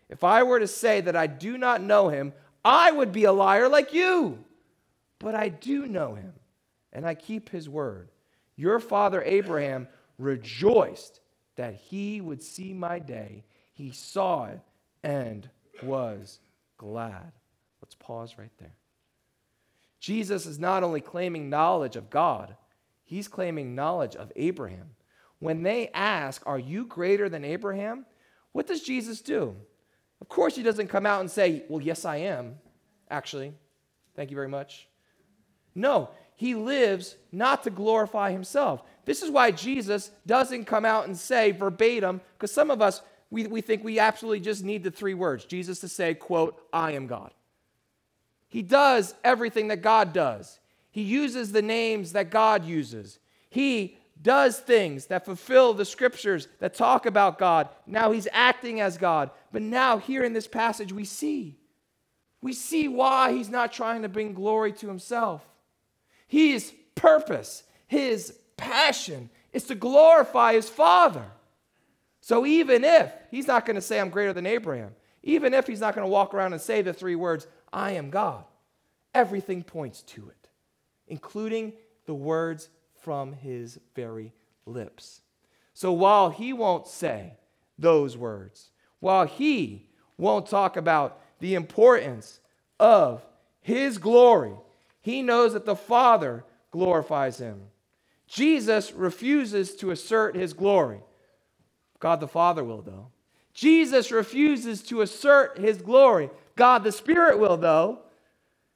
If 0.09 0.23
I 0.23 0.43
were 0.43 0.59
to 0.59 0.67
say 0.67 1.01
that 1.01 1.15
I 1.15 1.27
do 1.27 1.57
not 1.57 1.81
know 1.81 2.09
him, 2.09 2.33
I 2.63 2.91
would 2.91 3.11
be 3.11 3.23
a 3.23 3.31
liar 3.31 3.69
like 3.69 3.93
you. 3.93 4.43
But 5.19 5.35
I 5.35 5.49
do 5.49 5.85
know 5.87 6.15
him, 6.15 6.33
and 6.91 7.05
I 7.05 7.15
keep 7.15 7.49
his 7.49 7.69
word. 7.69 8.09
Your 8.55 8.79
father 8.79 9.21
Abraham 9.23 9.87
rejoiced 10.17 11.21
that 11.55 11.75
he 11.75 12.21
would 12.21 12.41
see 12.41 12.73
my 12.73 12.99
day. 12.99 13.43
He 13.73 13.91
saw 13.91 14.45
it 14.45 14.59
and 15.03 15.49
was 15.83 16.39
glad. 16.77 17.31
Let's 17.81 17.95
pause 17.95 18.37
right 18.37 18.51
there. 18.59 18.75
Jesus 19.99 20.45
is 20.45 20.59
not 20.59 20.83
only 20.83 21.01
claiming 21.01 21.49
knowledge 21.49 21.95
of 21.95 22.09
God, 22.09 22.55
he's 23.03 23.27
claiming 23.27 23.75
knowledge 23.75 24.15
of 24.15 24.31
Abraham. 24.35 24.91
When 25.39 25.63
they 25.63 25.89
ask, 25.93 26.41
Are 26.45 26.59
you 26.59 26.85
greater 26.85 27.29
than 27.29 27.45
Abraham? 27.45 28.05
What 28.51 28.67
does 28.67 28.81
Jesus 28.81 29.21
do? 29.21 29.55
Of 30.19 30.29
course, 30.29 30.55
he 30.55 30.63
doesn't 30.63 30.87
come 30.87 31.05
out 31.05 31.21
and 31.21 31.31
say, 31.31 31.63
Well, 31.67 31.81
yes, 31.81 32.05
I 32.05 32.17
am, 32.17 32.55
actually. 33.09 33.53
Thank 34.15 34.29
you 34.29 34.35
very 34.35 34.49
much. 34.49 34.87
No, 35.73 36.09
he 36.35 36.55
lives 36.55 37.15
not 37.31 37.63
to 37.63 37.69
glorify 37.69 38.31
himself. 38.31 38.83
This 39.05 39.21
is 39.21 39.31
why 39.31 39.51
Jesus 39.51 40.11
doesn't 40.25 40.65
come 40.65 40.85
out 40.85 41.07
and 41.07 41.17
say 41.17 41.51
verbatim, 41.51 42.21
because 42.33 42.51
some 42.51 42.69
of 42.69 42.81
us, 42.81 43.01
we, 43.29 43.47
we 43.47 43.61
think 43.61 43.83
we 43.83 43.99
absolutely 43.99 44.41
just 44.41 44.63
need 44.63 44.83
the 44.83 44.91
three 44.91 45.13
words 45.13 45.45
Jesus 45.45 45.79
to 45.79 45.87
say, 45.87 46.13
quote, 46.13 46.61
I 46.73 46.91
am 46.91 47.07
God. 47.07 47.33
He 48.47 48.61
does 48.61 49.15
everything 49.23 49.69
that 49.69 49.81
God 49.81 50.13
does. 50.13 50.59
He 50.91 51.03
uses 51.03 51.51
the 51.51 51.61
names 51.61 52.11
that 52.13 52.29
God 52.29 52.65
uses. 52.65 53.17
He 53.49 53.97
does 54.21 54.59
things 54.59 55.07
that 55.07 55.25
fulfill 55.25 55.73
the 55.73 55.85
scriptures 55.85 56.47
that 56.59 56.73
talk 56.73 57.05
about 57.05 57.37
God. 57.37 57.69
Now 57.87 58.11
he's 58.11 58.27
acting 58.31 58.81
as 58.81 58.97
God. 58.97 59.31
But 59.51 59.61
now, 59.61 59.97
here 59.97 60.23
in 60.23 60.33
this 60.33 60.47
passage, 60.47 60.93
we 60.93 61.05
see. 61.05 61.57
We 62.41 62.53
see 62.53 62.87
why 62.87 63.33
he's 63.33 63.49
not 63.49 63.71
trying 63.71 64.01
to 64.01 64.09
bring 64.09 64.33
glory 64.33 64.73
to 64.73 64.87
himself. 64.87 65.43
His 66.27 66.73
purpose, 66.95 67.63
his 67.87 68.37
passion 68.57 69.29
is 69.53 69.65
to 69.65 69.75
glorify 69.75 70.53
his 70.53 70.69
Father. 70.69 71.25
So 72.21 72.45
even 72.45 72.83
if 72.83 73.11
he's 73.29 73.47
not 73.47 73.65
going 73.65 73.75
to 73.75 73.81
say, 73.81 73.99
I'm 73.99 74.09
greater 74.09 74.33
than 74.33 74.45
Abraham, 74.45 74.95
even 75.23 75.53
if 75.53 75.67
he's 75.67 75.79
not 75.81 75.95
going 75.95 76.05
to 76.05 76.11
walk 76.11 76.33
around 76.33 76.53
and 76.53 76.61
say 76.61 76.81
the 76.81 76.93
three 76.93 77.15
words, 77.15 77.47
I 77.73 77.91
am 77.91 78.09
God, 78.09 78.43
everything 79.13 79.63
points 79.63 80.01
to 80.03 80.29
it, 80.29 80.49
including 81.07 81.73
the 82.05 82.13
words 82.13 82.69
from 83.01 83.33
his 83.33 83.79
very 83.95 84.33
lips. 84.65 85.21
So 85.73 85.91
while 85.91 86.29
he 86.29 86.53
won't 86.53 86.87
say 86.87 87.33
those 87.77 88.15
words, 88.15 88.69
while 88.99 89.25
he 89.25 89.87
won't 90.17 90.47
talk 90.47 90.77
about 90.77 91.19
the 91.39 91.55
importance 91.55 92.39
of 92.79 93.25
his 93.61 93.97
glory, 93.97 94.53
he 95.01 95.21
knows 95.21 95.53
that 95.53 95.65
the 95.65 95.75
Father 95.75 96.43
glorifies 96.71 97.39
him. 97.39 97.61
Jesus 98.27 98.93
refuses 98.93 99.75
to 99.75 99.91
assert 99.91 100.35
his 100.35 100.53
glory. 100.53 101.01
God 101.99 102.19
the 102.19 102.27
Father 102.27 102.63
will, 102.63 102.81
though. 102.81 103.07
Jesus 103.53 104.11
refuses 104.11 104.81
to 104.83 105.01
assert 105.01 105.57
his 105.57 105.77
glory. 105.77 106.29
God 106.55 106.83
the 106.83 106.91
Spirit 106.91 107.39
will, 107.39 107.57
though. 107.57 107.99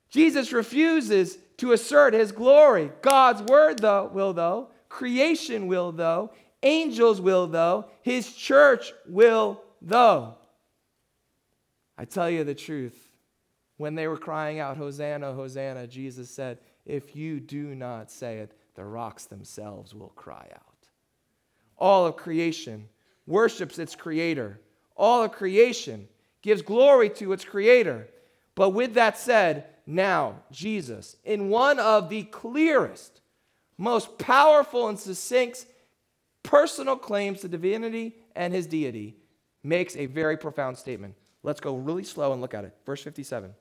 Jesus 0.10 0.52
refuses 0.52 1.38
to 1.58 1.72
assert 1.72 2.14
his 2.14 2.32
glory. 2.32 2.92
God's 3.02 3.42
word, 3.44 3.80
though, 3.80 4.10
will, 4.14 4.34
though. 4.34 4.70
Creation 4.90 5.68
will, 5.68 5.92
though. 5.92 6.32
Angels 6.64 7.22
will, 7.22 7.48
though. 7.48 7.86
His 8.02 8.34
church 8.34 8.94
will, 9.08 9.62
though. 9.82 10.36
I 11.98 12.06
tell 12.06 12.30
you 12.30 12.44
the 12.44 12.56
truth. 12.56 13.12
When 13.78 13.96
they 13.96 14.08
were 14.08 14.18
crying 14.18 14.60
out, 14.60 14.78
Hosanna, 14.78 15.34
Hosanna, 15.34 15.88
Jesus 15.88 16.30
said, 16.30 16.60
If 16.86 17.16
you 17.16 17.40
do 17.40 17.76
not 17.76 18.10
say 18.10 18.38
it, 18.38 18.54
the 18.76 18.86
rocks 18.86 19.26
themselves 19.26 19.94
will 19.94 20.14
cry 20.16 20.48
out. 20.54 20.88
All 21.78 22.06
of 22.06 22.16
creation 22.16 22.88
worships 23.26 23.80
its 23.80 23.96
creator. 23.96 24.60
All 24.96 25.24
of 25.24 25.32
creation 25.32 26.08
gives 26.42 26.62
glory 26.62 27.10
to 27.12 27.34
its 27.34 27.44
creator. 27.44 28.08
But 28.56 28.70
with 28.70 28.94
that 28.94 29.18
said, 29.18 29.66
now, 29.86 30.42
Jesus, 30.52 31.16
in 31.24 31.50
one 31.50 31.80
of 31.80 32.10
the 32.10 32.24
clearest, 32.24 33.22
most 33.78 34.18
powerful, 34.18 34.88
and 34.88 35.00
succinct 35.00 35.66
personal 36.44 36.96
claims 36.96 37.42
to 37.42 37.48
divinity 37.48 38.16
and 38.36 38.54
his 38.54 38.68
deity, 38.68 39.16
makes 39.64 39.96
a 39.96 40.06
very 40.06 40.38
profound 40.38 40.78
statement. 40.78 41.16
Let's 41.44 41.60
go 41.60 41.76
really 41.76 42.04
slow 42.04 42.32
and 42.34 42.42
look 42.42 42.54
at 42.54 42.66
it. 42.66 42.76
Verse 42.86 43.02
57. 43.04 43.54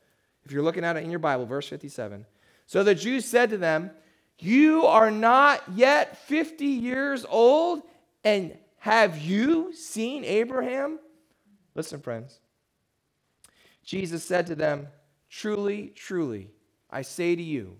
If 0.44 0.52
you're 0.52 0.62
looking 0.62 0.84
at 0.84 0.96
it 0.96 1.04
in 1.04 1.10
your 1.10 1.18
Bible, 1.18 1.46
verse 1.46 1.68
57. 1.68 2.26
So 2.66 2.82
the 2.82 2.94
Jews 2.94 3.24
said 3.24 3.50
to 3.50 3.58
them, 3.58 3.90
You 4.38 4.86
are 4.86 5.10
not 5.10 5.62
yet 5.74 6.18
50 6.26 6.64
years 6.64 7.26
old, 7.28 7.82
and 8.22 8.56
have 8.78 9.18
you 9.18 9.74
seen 9.74 10.24
Abraham? 10.24 10.98
Listen, 11.74 12.00
friends. 12.00 12.38
Jesus 13.82 14.24
said 14.24 14.46
to 14.46 14.54
them, 14.54 14.88
Truly, 15.36 15.88
truly, 15.96 16.52
I 16.88 17.02
say 17.02 17.34
to 17.34 17.42
you, 17.42 17.76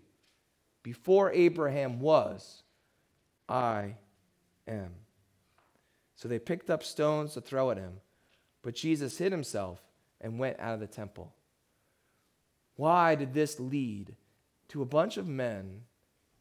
before 0.83 1.31
Abraham 1.31 2.01
was, 2.01 2.64
I 3.49 3.95
am. 4.67 4.90
So 6.17 6.27
they 6.27 6.40
picked 6.40 6.69
up 6.69 6.83
stones 6.83 7.35
to 7.35 7.40
throw 7.40 7.71
at 7.71 7.79
him, 7.79 8.01
but 8.62 8.75
Jesus 8.75 9.19
hid 9.19 9.31
himself 9.31 9.81
and 10.21 10.37
went 10.37 10.59
out 10.59 10.75
of 10.75 10.81
the 10.81 10.88
temple. 10.88 11.33
Why 12.75 13.14
did 13.14 13.33
this 13.33 13.61
lead 13.61 14.17
to 14.71 14.83
a 14.83 14.87
bunch 14.87 15.17
of 15.17 15.29
men 15.29 15.83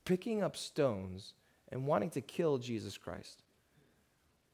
picking 0.06 0.42
up 0.42 0.58
stones 0.58 1.36
and 1.72 1.86
wanting 1.86 2.10
to 2.10 2.22
kill 2.22 2.58
Jesus 2.58 2.98
Christ? 2.98 3.44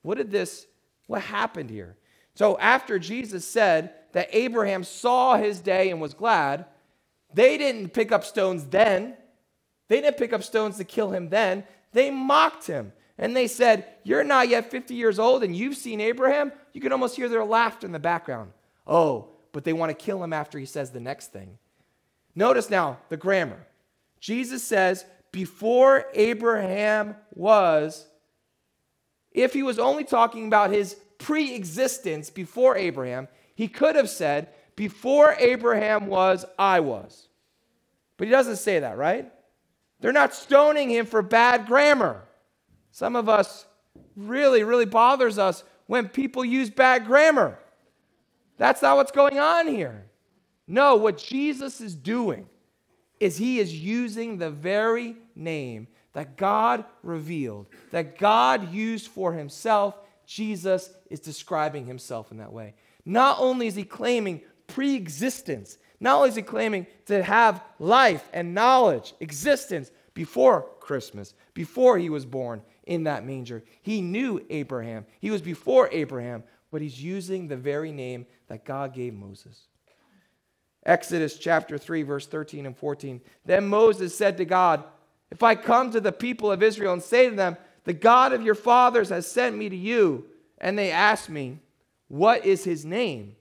What 0.02 0.18
did 0.18 0.30
this, 0.30 0.68
what 1.08 1.22
happened 1.22 1.70
here? 1.70 1.96
So 2.40 2.58
after 2.58 3.00
Jesus 3.00 3.46
said 3.46 3.92
that 4.14 4.30
Abraham 4.32 4.86
saw 4.86 5.36
his 5.36 5.60
day 5.60 5.90
and 5.90 6.00
was 6.00 6.14
glad, 6.14 6.64
they 7.34 7.58
didn't 7.58 7.90
pick 7.90 8.14
up 8.14 8.24
stones 8.24 8.64
then. 8.64 9.18
They 9.90 10.00
didn't 10.00 10.16
pick 10.16 10.32
up 10.32 10.44
stones 10.44 10.78
to 10.78 10.86
kill 10.86 11.12
him 11.12 11.28
then. 11.28 11.66
They 11.92 12.10
mocked 12.10 12.66
him. 12.66 12.94
And 13.18 13.36
they 13.36 13.48
said, 13.48 13.88
You're 14.06 14.24
not 14.24 14.48
yet 14.48 14.72
50 14.72 14.96
years 14.96 15.20
old 15.20 15.44
and 15.44 15.54
you've 15.54 15.76
seen 15.76 16.00
Abraham? 16.00 16.54
You 16.72 16.80
can 16.80 16.94
almost 16.94 17.18
hear 17.18 17.28
their 17.28 17.44
laughter 17.44 17.86
in 17.86 17.92
the 17.92 18.00
background. 18.00 18.54
Oh, 18.88 19.28
but 19.52 19.66
they 19.66 19.74
want 19.74 19.90
to 19.90 20.06
kill 20.06 20.24
him 20.24 20.32
after 20.32 20.58
he 20.58 20.66
says 20.66 20.92
the 20.92 21.02
next 21.02 21.34
thing. 21.34 21.58
Notice 22.36 22.70
now 22.70 23.00
the 23.10 23.18
grammar. 23.18 23.68
Jesus 24.22 24.64
says, 24.64 25.04
Before 25.34 26.06
Abraham 26.14 27.18
was, 27.36 28.08
if 29.34 29.52
he 29.52 29.62
was 29.62 29.78
only 29.78 30.06
talking 30.06 30.48
about 30.48 30.72
his 30.72 30.96
pre 31.20 31.54
existence 31.54 32.32
before 32.32 32.76
Abraham, 32.76 33.28
he 33.54 33.68
could 33.68 33.96
have 33.96 34.10
said, 34.10 34.48
Before 34.76 35.36
Abraham 35.38 36.08
was, 36.08 36.46
I 36.58 36.80
was. 36.80 37.28
But 38.18 38.28
he 38.28 38.32
doesn't 38.32 38.58
say 38.58 38.80
that, 38.80 38.98
right? 38.98 39.32
They're 40.00 40.12
not 40.12 40.34
stoning 40.34 40.90
him 40.90 41.06
for 41.06 41.22
bad 41.22 41.68
grammar. 41.68 42.24
Some 42.92 43.16
of 43.16 43.30
us 43.30 43.66
really, 44.16 44.64
really 44.64 44.86
bothers 44.86 45.38
us 45.38 45.64
when 45.86 46.08
people 46.08 46.44
use 46.44 46.70
bad 46.70 47.06
grammar. 47.06 47.60
That's 48.58 48.82
not 48.82 48.98
what's 48.98 49.12
going 49.12 49.40
on 49.40 49.68
here. 49.68 50.06
No, 50.68 50.96
what 50.96 51.18
Jesus 51.18 51.82
is 51.82 51.96
doing 51.96 52.48
is 53.20 53.38
he 53.38 53.60
is 53.60 53.76
using 53.76 54.38
the 54.38 54.52
very 54.52 55.16
name 55.36 55.88
that 56.14 56.38
God 56.38 56.86
revealed, 57.04 57.68
that 57.92 58.18
God 58.18 58.74
used 58.74 59.08
for 59.08 59.34
himself 59.34 59.96
Jesus 60.30 60.92
is 61.10 61.20
describing 61.20 61.88
himself 61.88 62.30
in 62.30 62.38
that 62.38 62.54
way. 62.54 62.76
Not 63.04 63.38
only 63.40 63.66
is 63.66 63.74
he 63.74 63.84
claiming 63.84 64.42
pre 64.68 64.94
existence, 64.94 65.80
not 66.00 66.18
only 66.18 66.30
is 66.30 66.36
he 66.36 66.44
claiming 66.44 66.86
to 67.08 67.24
have 67.24 67.64
life 67.80 68.30
and 68.32 68.54
knowledge, 68.54 69.16
existence 69.22 69.90
before 70.14 70.68
Christmas, 70.82 71.34
before 71.56 71.98
he 71.98 72.12
was 72.12 72.28
born 72.28 72.62
in 72.86 73.06
that 73.06 73.26
manger. 73.26 73.64
He 73.82 74.02
knew 74.04 74.46
Abraham, 74.52 75.08
he 75.20 75.32
was 75.32 75.42
before 75.42 75.90
Abraham, 75.92 76.44
but 76.70 76.84
he's 76.84 77.02
using 77.02 77.48
the 77.48 77.58
very 77.58 77.92
name 77.92 78.28
that 78.50 78.66
God 78.66 78.94
gave 78.94 79.16
Moses. 79.16 79.64
Exodus 80.86 81.40
chapter 81.40 81.80
3, 81.80 82.04
verse 82.04 82.28
13 82.28 82.68
and 82.68 82.78
14. 82.78 83.20
Then 83.46 83.68
Moses 83.68 84.16
said 84.16 84.38
to 84.38 84.46
God, 84.46 84.84
If 85.32 85.42
I 85.42 85.56
come 85.56 85.90
to 85.90 86.00
the 86.00 86.12
people 86.12 86.52
of 86.52 86.62
Israel 86.62 86.94
and 86.94 87.02
say 87.02 87.32
to 87.32 87.36
them, 87.36 87.58
the 87.90 87.94
God 87.94 88.34
of 88.34 88.44
your 88.44 88.54
fathers 88.54 89.10
has 89.10 89.26
sent 89.26 89.58
me 89.58 89.68
to 89.68 89.76
you. 89.76 90.26
And 90.60 90.78
they 90.78 90.92
asked 90.92 91.28
me, 91.28 91.58
What 92.08 92.46
is 92.46 92.64
his 92.64 92.86
name? 92.86 93.36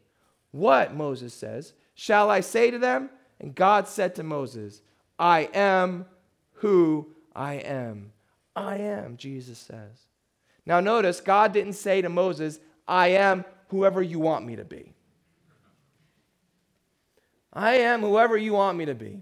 What, 0.53 0.95
Moses 0.95 1.35
says, 1.35 1.75
shall 1.95 2.31
I 2.31 2.41
say 2.41 2.71
to 2.71 2.79
them? 2.79 3.11
And 3.41 3.55
God 3.55 3.87
said 3.89 4.15
to 4.15 4.23
Moses, 4.23 4.81
I 5.19 5.51
am 5.53 6.07
who 6.55 7.09
I 7.37 7.57
am. 7.57 8.13
I 8.57 8.79
am, 8.79 9.19
Jesus 9.19 9.59
says. 9.59 10.07
Now, 10.65 10.81
notice, 10.81 11.21
God 11.21 11.53
didn't 11.53 11.75
say 11.75 12.01
to 12.01 12.09
Moses, 12.09 12.59
I 12.87 13.09
am 13.09 13.45
whoever 13.69 14.01
you 14.01 14.19
want 14.19 14.47
me 14.47 14.57
to 14.57 14.65
be. 14.65 14.95
I 17.53 17.75
am 17.75 18.01
whoever 18.01 18.39
you 18.39 18.55
want 18.55 18.79
me 18.79 18.87
to 18.87 18.95
be. 18.95 19.21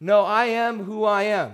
No, 0.00 0.22
I 0.22 0.46
am 0.46 0.82
who 0.82 1.04
I 1.04 1.22
am. 1.22 1.52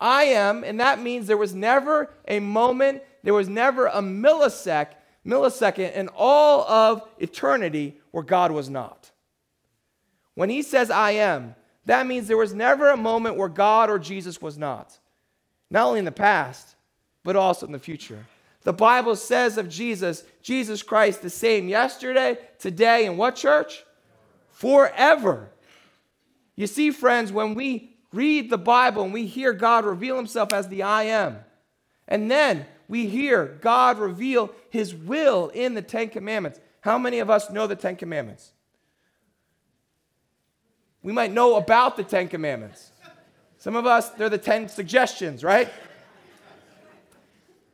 I 0.00 0.24
am, 0.24 0.64
and 0.64 0.80
that 0.80 1.00
means 1.00 1.26
there 1.26 1.36
was 1.36 1.54
never 1.54 2.10
a 2.26 2.40
moment, 2.40 3.02
there 3.22 3.34
was 3.34 3.48
never 3.48 3.86
a 3.86 4.00
millisecond, 4.00 4.94
millisecond 5.26 5.94
in 5.94 6.08
all 6.14 6.62
of 6.68 7.08
eternity 7.18 7.98
where 8.10 8.24
God 8.24 8.50
was 8.50 8.68
not. 8.68 9.10
When 10.34 10.50
he 10.50 10.62
says, 10.62 10.90
I 10.90 11.12
am, 11.12 11.54
that 11.86 12.06
means 12.06 12.26
there 12.26 12.36
was 12.36 12.54
never 12.54 12.90
a 12.90 12.96
moment 12.96 13.36
where 13.36 13.48
God 13.48 13.90
or 13.90 13.98
Jesus 13.98 14.42
was 14.42 14.58
not. 14.58 14.98
Not 15.70 15.86
only 15.86 15.98
in 16.00 16.04
the 16.04 16.12
past, 16.12 16.74
but 17.22 17.36
also 17.36 17.66
in 17.66 17.72
the 17.72 17.78
future. 17.78 18.26
The 18.62 18.72
Bible 18.72 19.16
says 19.16 19.58
of 19.58 19.68
Jesus, 19.68 20.24
Jesus 20.42 20.82
Christ, 20.82 21.22
the 21.22 21.30
same 21.30 21.68
yesterday, 21.68 22.38
today, 22.58 23.06
and 23.06 23.18
what 23.18 23.36
church? 23.36 23.84
Forever. 24.50 25.50
You 26.56 26.66
see, 26.66 26.90
friends, 26.90 27.30
when 27.30 27.54
we 27.54 27.93
read 28.14 28.50
the 28.50 28.58
Bible 28.58 29.02
and 29.02 29.12
we 29.12 29.26
hear 29.26 29.52
God 29.52 29.84
reveal 29.84 30.16
himself 30.16 30.52
as 30.52 30.68
the 30.68 30.82
I 30.82 31.04
am, 31.04 31.38
and 32.06 32.30
then 32.30 32.66
we 32.88 33.06
hear 33.06 33.58
God 33.60 33.98
reveal 33.98 34.50
his 34.70 34.94
will 34.94 35.48
in 35.48 35.74
the 35.74 35.82
Ten 35.82 36.08
Commandments. 36.08 36.60
How 36.80 36.98
many 36.98 37.18
of 37.18 37.30
us 37.30 37.50
know 37.50 37.66
the 37.66 37.76
Ten 37.76 37.96
Commandments? 37.96 38.52
We 41.02 41.12
might 41.12 41.32
know 41.32 41.56
about 41.56 41.96
the 41.96 42.04
Ten 42.04 42.28
Commandments. 42.28 42.90
Some 43.58 43.76
of 43.76 43.86
us, 43.86 44.10
they're 44.10 44.28
the 44.28 44.36
10 44.36 44.68
suggestions, 44.68 45.42
right? 45.42 45.72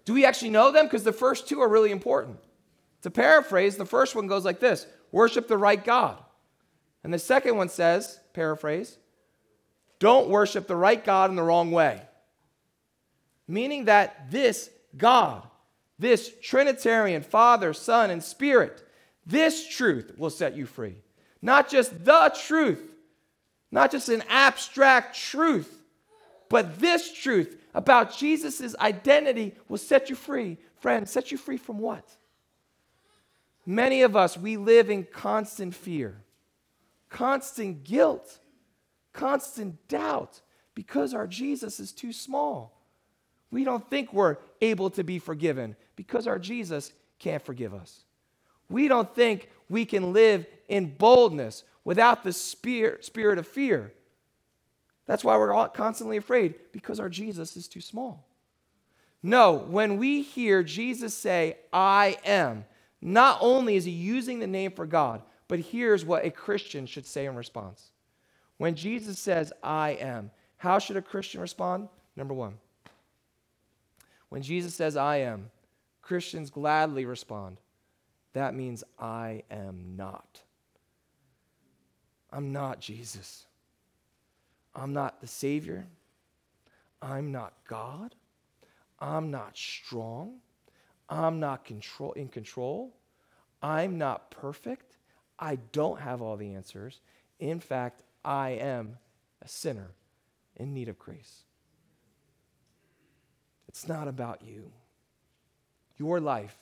Do 0.05 0.15
we 0.15 0.25
actually 0.25 0.51
know 0.51 0.71
them? 0.71 0.87
Because 0.87 1.03
the 1.03 1.13
first 1.13 1.49
two 1.49 1.61
are 1.61 1.69
really 1.69 1.91
important. 1.91 2.39
To 3.03 3.11
paraphrase, 3.11 3.77
the 3.77 3.85
first 3.85 4.15
one 4.15 4.29
goes 4.29 4.45
like 4.45 4.61
this 4.61 4.87
worship 5.11 5.49
the 5.49 5.59
right 5.59 5.85
God. 5.85 6.17
And 7.03 7.13
the 7.13 7.19
second 7.19 7.57
one 7.57 7.69
says, 7.69 8.21
paraphrase, 8.35 8.99
don't 10.01 10.29
worship 10.29 10.67
the 10.67 10.75
right 10.75 11.03
God 11.05 11.31
in 11.31 11.37
the 11.37 11.43
wrong 11.43 11.71
way. 11.71 12.03
Meaning 13.47 13.85
that 13.85 14.31
this 14.31 14.71
God, 14.97 15.47
this 15.99 16.33
Trinitarian 16.43 17.23
Father, 17.23 17.73
Son, 17.73 18.11
and 18.11 18.23
Spirit, 18.23 18.85
this 19.25 19.69
truth 19.69 20.13
will 20.17 20.31
set 20.31 20.57
you 20.57 20.67
free. 20.67 20.97
Not 21.41 21.69
just 21.69 22.05
the 22.05 22.35
truth, 22.47 22.83
not 23.71 23.93
just 23.93 24.09
an 24.09 24.25
abstract 24.29 25.17
truth, 25.17 25.83
but 26.49 26.81
this 26.81 27.13
truth 27.13 27.57
about 27.75 28.17
Jesus' 28.17 28.75
identity 28.81 29.55
will 29.69 29.79
set 29.79 30.11
you 30.11 30.17
free. 30.17 30.59
Friend, 30.81 31.09
set 31.09 31.31
you 31.31 31.39
free 31.39 31.57
from 31.57 31.79
what? 31.79 32.05
Many 33.65 34.03
of 34.03 34.17
us, 34.17 34.37
we 34.37 34.57
live 34.57 34.91
in 34.91 35.05
constant 35.05 35.75
fear, 35.75 36.23
constant 37.09 37.85
guilt, 37.85 38.40
constant 39.13 39.89
doubt 39.89 40.41
because 40.75 41.15
our 41.15 41.27
Jesus 41.27 41.81
is 41.81 41.93
too 41.93 42.13
small. 42.13 42.81
We 43.51 43.65
don't 43.65 43.89
think 43.91 44.13
we're 44.13 44.37
able 44.61 44.91
to 44.91 45.05
be 45.05 45.19
forgiven 45.19 45.77
because 45.97 46.27
our 46.27 46.39
Jesus 46.39 46.93
can't 47.19 47.45
forgive 47.45 47.75
us. 47.75 48.05
We 48.69 48.89
don't 48.89 49.13
think 49.15 49.51
we 49.69 49.85
can 49.85 50.13
live 50.13 50.47
in 50.69 50.95
boldness 50.95 51.65
without 51.85 52.23
the 52.23 52.33
spirit, 52.33 53.05
spirit 53.05 53.39
of 53.39 53.47
fear. 53.47 53.93
That's 55.07 55.25
why 55.25 55.37
we're 55.37 55.69
constantly 55.71 56.17
afraid 56.17 56.55
because 56.73 57.01
our 57.01 57.09
Jesus 57.09 57.57
is 57.57 57.67
too 57.67 57.81
small. 57.81 58.27
No, 59.23 59.55
when 59.55 59.99
we 59.99 60.23
hear 60.23 60.63
Jesus 60.63 61.15
say, 61.15 61.59
I 61.73 62.17
am, 62.25 62.65
not 63.03 63.39
only 63.41 63.77
is 63.77 63.85
he 63.85 63.91
using 63.91 64.39
the 64.39 64.47
name 64.47 64.71
for 64.71 64.87
God, 64.87 65.23
but 65.49 65.59
here's 65.59 66.05
what 66.05 66.25
a 66.25 66.31
Christian 66.31 66.87
should 66.87 67.07
say 67.07 67.27
in 67.27 67.35
response. 67.35 67.91
When 68.61 68.75
Jesus 68.75 69.19
says, 69.19 69.55
I 69.63 69.93
am, 69.93 70.31
how 70.59 70.79
should 70.79 70.99
a 70.99 71.01
Christian 71.01 71.41
respond? 71.41 71.89
Number 72.15 72.35
one, 72.35 72.59
when 74.29 74.43
Jesus 74.43 74.75
says, 74.75 74.99
I 74.99 75.17
am, 75.17 75.51
Christians 76.03 76.51
gladly 76.51 77.07
respond, 77.07 77.57
that 78.35 78.55
means 78.55 78.85
I 78.99 79.45
am 79.51 79.95
not. 79.97 80.43
I'm 82.31 82.53
not 82.53 82.81
Jesus. 82.81 83.47
I'm 84.75 84.93
not 84.93 85.23
the 85.23 85.27
Savior. 85.27 85.87
I'm 87.01 87.33
not 87.33 87.55
God. 87.67 88.15
I'm 88.99 89.31
not 89.31 89.57
strong. 89.57 90.35
I'm 91.09 91.41
not 91.41 91.65
control, 91.65 92.13
in 92.13 92.29
control. 92.29 92.95
I'm 93.63 93.97
not 93.97 94.31
perfect. 94.31 94.99
I 95.39 95.57
don't 95.73 95.99
have 95.99 96.21
all 96.21 96.37
the 96.37 96.53
answers. 96.53 97.01
In 97.39 97.59
fact, 97.59 98.03
I 98.25 98.51
am 98.51 98.99
a 99.43 99.49
sinner 99.49 99.93
in 100.57 100.75
need 100.75 100.89
of 100.89 100.99
grace. 100.99 101.45
It's 103.69 103.89
not 103.89 104.09
about 104.09 104.43
you. 104.43 104.73
Your 105.97 106.21
life 106.21 106.57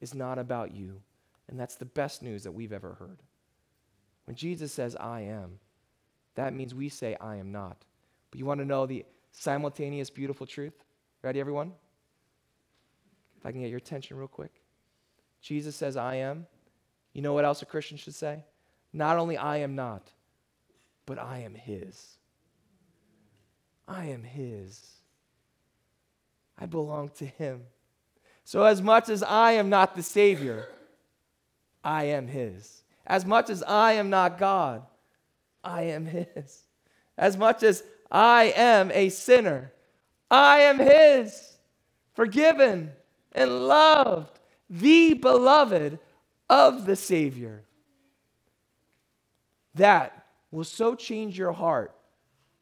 is 0.00 0.14
not 0.14 0.38
about 0.38 0.74
you. 0.74 1.02
And 1.48 1.60
that's 1.60 1.76
the 1.76 1.84
best 1.84 2.22
news 2.22 2.44
that 2.44 2.52
we've 2.52 2.72
ever 2.72 2.94
heard. 2.94 3.22
When 4.24 4.34
Jesus 4.34 4.72
says, 4.72 4.96
I 4.96 5.20
am, 5.22 5.58
that 6.34 6.54
means 6.54 6.74
we 6.74 6.88
say, 6.88 7.16
I 7.20 7.36
am 7.36 7.52
not. 7.52 7.84
But 8.30 8.38
you 8.38 8.46
want 8.46 8.60
to 8.60 8.66
know 8.66 8.86
the 8.86 9.04
simultaneous 9.30 10.10
beautiful 10.10 10.46
truth? 10.46 10.84
Ready, 11.22 11.38
everyone? 11.38 11.72
If 13.38 13.46
I 13.46 13.52
can 13.52 13.60
get 13.60 13.68
your 13.68 13.78
attention 13.78 14.16
real 14.16 14.28
quick. 14.28 14.62
Jesus 15.42 15.76
says, 15.76 15.96
I 15.96 16.16
am. 16.16 16.46
You 17.12 17.22
know 17.22 17.34
what 17.34 17.44
else 17.44 17.60
a 17.62 17.66
Christian 17.66 17.98
should 17.98 18.14
say? 18.14 18.44
Not 18.92 19.18
only 19.18 19.36
I 19.36 19.58
am 19.58 19.74
not, 19.74 20.10
but 21.06 21.18
I 21.18 21.38
am 21.38 21.54
His. 21.54 22.16
I 23.86 24.06
am 24.06 24.22
His. 24.22 24.80
I 26.58 26.66
belong 26.66 27.10
to 27.18 27.26
Him. 27.26 27.62
So, 28.44 28.64
as 28.64 28.82
much 28.82 29.08
as 29.08 29.22
I 29.22 29.52
am 29.52 29.68
not 29.68 29.94
the 29.94 30.02
Savior, 30.02 30.68
I 31.82 32.04
am 32.04 32.26
His. 32.26 32.82
As 33.06 33.24
much 33.24 33.50
as 33.50 33.62
I 33.62 33.94
am 33.94 34.10
not 34.10 34.38
God, 34.38 34.82
I 35.62 35.82
am 35.82 36.06
His. 36.06 36.62
As 37.16 37.36
much 37.36 37.62
as 37.62 37.82
I 38.10 38.52
am 38.56 38.90
a 38.92 39.08
sinner, 39.08 39.72
I 40.30 40.60
am 40.60 40.78
His, 40.78 41.56
forgiven 42.14 42.92
and 43.32 43.66
loved, 43.66 44.38
the 44.70 45.14
beloved 45.14 45.98
of 46.48 46.86
the 46.86 46.96
Savior. 46.96 47.62
That 49.74 50.23
will 50.54 50.64
so 50.64 50.94
change 50.94 51.36
your 51.36 51.52
heart 51.52 51.92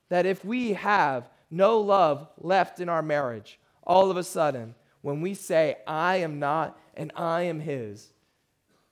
that 0.09 0.27
if 0.27 0.45
we 0.45 0.73
have 0.73 1.29
no 1.51 1.79
love 1.79 2.27
left 2.39 2.81
in 2.81 2.89
our 2.89 3.03
marriage, 3.03 3.59
all 3.85 4.11
of 4.11 4.17
a 4.17 4.25
sudden, 4.25 4.75
when 5.03 5.21
we 5.21 5.35
say, 5.35 5.77
I 5.87 6.17
am 6.17 6.39
not 6.39 6.79
and 6.95 7.13
I 7.15 7.43
am 7.43 7.61
His, 7.61 8.13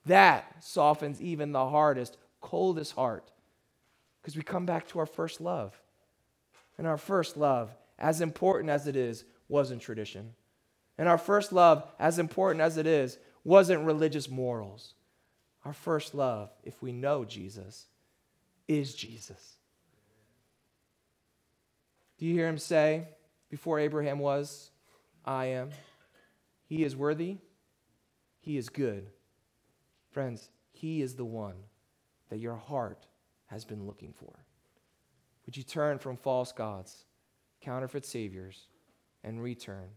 that 0.07 0.63
softens 0.63 1.21
even 1.21 1.53
the 1.53 1.69
hardest, 1.69 2.19
coldest 2.41 2.93
heart 2.95 3.31
because 4.21 4.37
we 4.37 4.43
come 4.43 4.67
back 4.67 4.87
to 4.89 4.99
our 4.99 5.07
first 5.07 5.41
love. 5.41 5.81
And 6.77 6.87
our 6.87 6.99
first 6.99 7.37
love, 7.37 7.75
as 7.99 8.21
important 8.21 8.71
as 8.71 8.87
it 8.87 8.97
is, 8.97 9.25
wasn't 9.49 9.83
tradition. 9.83 10.35
And 10.99 11.09
our 11.09 11.19
first 11.19 11.53
love, 11.53 11.87
as 11.99 12.19
important 12.19 12.61
as 12.61 12.77
it 12.77 12.87
is, 12.87 13.19
wasn't 13.45 13.85
religious 13.85 14.29
morals. 14.29 14.95
Our 15.65 15.73
first 15.73 16.15
love, 16.15 16.51
if 16.65 16.83
we 16.83 16.93
know 16.93 17.25
Jesus, 17.25 17.87
is 18.71 18.95
Jesus. 18.95 19.57
Do 22.19 22.27
you 22.27 22.35
hear 22.35 22.47
him 22.47 22.59
say, 22.59 23.09
before 23.51 23.81
Abraham 23.81 24.21
was, 24.21 24.71
I 25.25 25.47
am? 25.47 25.71
He 26.67 26.85
is 26.85 26.95
worthy. 26.95 27.39
He 28.39 28.57
is 28.57 28.69
good. 28.69 29.09
Friends, 30.13 30.51
he 30.71 31.03
is 31.03 31.17
the 31.17 31.25
one 31.25 31.57
that 32.29 32.39
your 32.39 32.55
heart 32.55 33.07
has 33.47 33.65
been 33.65 33.87
looking 33.87 34.13
for. 34.13 34.33
Would 35.47 35.57
you 35.57 35.65
turn 35.65 35.99
from 35.99 36.17
false 36.17 36.53
gods, 36.53 37.07
counterfeit 37.61 38.07
saviors, 38.07 38.69
and 39.25 39.43
return 39.43 39.89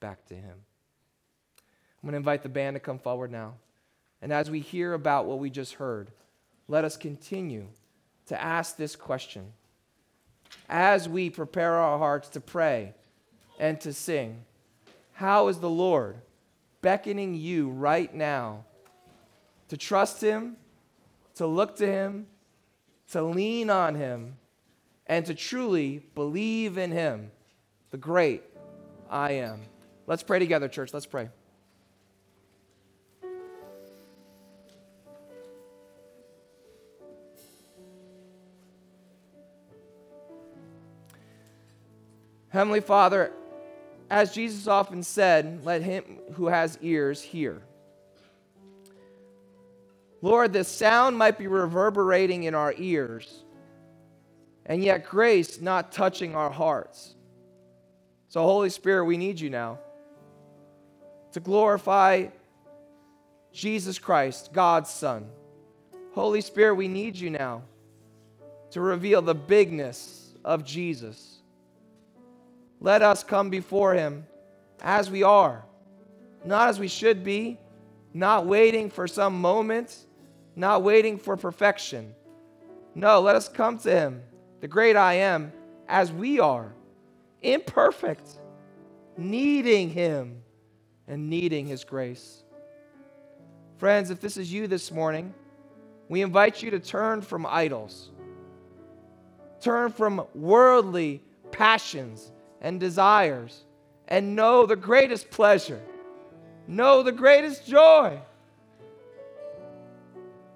back 0.00 0.26
to 0.26 0.34
Him? 0.34 0.56
I'm 0.56 2.08
going 2.08 2.12
to 2.12 2.16
invite 2.16 2.42
the 2.42 2.48
band 2.48 2.74
to 2.74 2.80
come 2.80 2.98
forward 2.98 3.30
now. 3.30 3.54
And 4.20 4.32
as 4.32 4.50
we 4.50 4.58
hear 4.58 4.94
about 4.94 5.26
what 5.26 5.38
we 5.38 5.50
just 5.50 5.74
heard, 5.74 6.10
let 6.66 6.84
us 6.84 6.96
continue 6.96 7.68
to 8.28 8.40
ask 8.40 8.76
this 8.76 8.96
question. 8.96 9.52
As 10.68 11.08
we 11.08 11.30
prepare 11.30 11.74
our 11.74 11.98
hearts 11.98 12.28
to 12.30 12.40
pray 12.40 12.94
and 13.58 13.80
to 13.80 13.92
sing, 13.92 14.44
how 15.12 15.48
is 15.48 15.58
the 15.58 15.70
Lord 15.70 16.16
beckoning 16.80 17.34
you 17.34 17.68
right 17.68 18.14
now 18.14 18.64
to 19.68 19.76
trust 19.76 20.20
Him, 20.20 20.56
to 21.34 21.46
look 21.46 21.76
to 21.76 21.86
Him, 21.86 22.26
to 23.10 23.22
lean 23.22 23.70
on 23.70 23.94
Him, 23.94 24.36
and 25.06 25.24
to 25.26 25.34
truly 25.34 26.06
believe 26.14 26.78
in 26.78 26.92
Him, 26.92 27.30
the 27.90 27.96
great 27.96 28.42
I 29.10 29.32
am. 29.32 29.62
Let's 30.06 30.22
pray 30.22 30.38
together, 30.38 30.68
church. 30.68 30.92
Let's 30.92 31.06
pray. 31.06 31.28
Heavenly 42.58 42.80
Father, 42.80 43.30
as 44.10 44.34
Jesus 44.34 44.66
often 44.66 45.04
said, 45.04 45.64
let 45.64 45.80
him 45.80 46.18
who 46.32 46.48
has 46.48 46.76
ears 46.82 47.22
hear. 47.22 47.62
Lord, 50.22 50.52
the 50.52 50.64
sound 50.64 51.16
might 51.16 51.38
be 51.38 51.46
reverberating 51.46 52.42
in 52.42 52.56
our 52.56 52.74
ears, 52.76 53.44
and 54.66 54.82
yet 54.82 55.06
grace 55.06 55.60
not 55.60 55.92
touching 55.92 56.34
our 56.34 56.50
hearts. 56.50 57.14
So, 58.26 58.42
Holy 58.42 58.70
Spirit, 58.70 59.04
we 59.04 59.18
need 59.18 59.38
you 59.38 59.50
now 59.50 59.78
to 61.30 61.38
glorify 61.38 62.26
Jesus 63.52 64.00
Christ, 64.00 64.52
God's 64.52 64.90
Son. 64.90 65.28
Holy 66.12 66.40
Spirit, 66.40 66.74
we 66.74 66.88
need 66.88 67.14
you 67.14 67.30
now 67.30 67.62
to 68.72 68.80
reveal 68.80 69.22
the 69.22 69.36
bigness 69.36 70.34
of 70.44 70.64
Jesus. 70.64 71.37
Let 72.80 73.02
us 73.02 73.24
come 73.24 73.50
before 73.50 73.94
him 73.94 74.26
as 74.80 75.10
we 75.10 75.22
are, 75.22 75.64
not 76.44 76.68
as 76.68 76.78
we 76.78 76.88
should 76.88 77.24
be, 77.24 77.58
not 78.14 78.46
waiting 78.46 78.88
for 78.88 79.08
some 79.08 79.40
moment, 79.40 80.06
not 80.54 80.82
waiting 80.82 81.18
for 81.18 81.36
perfection. 81.36 82.14
No, 82.94 83.20
let 83.20 83.36
us 83.36 83.48
come 83.48 83.78
to 83.78 83.90
him, 83.90 84.22
the 84.60 84.68
great 84.68 84.96
I 84.96 85.14
am, 85.14 85.52
as 85.88 86.12
we 86.12 86.38
are, 86.38 86.72
imperfect, 87.42 88.38
needing 89.16 89.90
him 89.90 90.42
and 91.08 91.28
needing 91.28 91.66
his 91.66 91.84
grace. 91.84 92.44
Friends, 93.78 94.10
if 94.10 94.20
this 94.20 94.36
is 94.36 94.52
you 94.52 94.66
this 94.66 94.92
morning, 94.92 95.34
we 96.08 96.22
invite 96.22 96.62
you 96.62 96.70
to 96.70 96.78
turn 96.78 97.22
from 97.22 97.44
idols, 97.46 98.10
turn 99.60 99.90
from 99.90 100.24
worldly 100.34 101.22
passions 101.50 102.32
and 102.60 102.80
desires, 102.80 103.64
and 104.08 104.34
know 104.34 104.66
the 104.66 104.76
greatest 104.76 105.30
pleasure, 105.30 105.80
know 106.66 107.02
the 107.02 107.12
greatest 107.12 107.66
joy. 107.66 108.18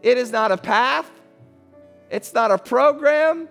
It 0.00 0.18
is 0.18 0.32
not 0.32 0.50
a 0.50 0.56
path, 0.56 1.10
it's 2.10 2.34
not 2.34 2.50
a 2.50 2.58
program, 2.58 3.48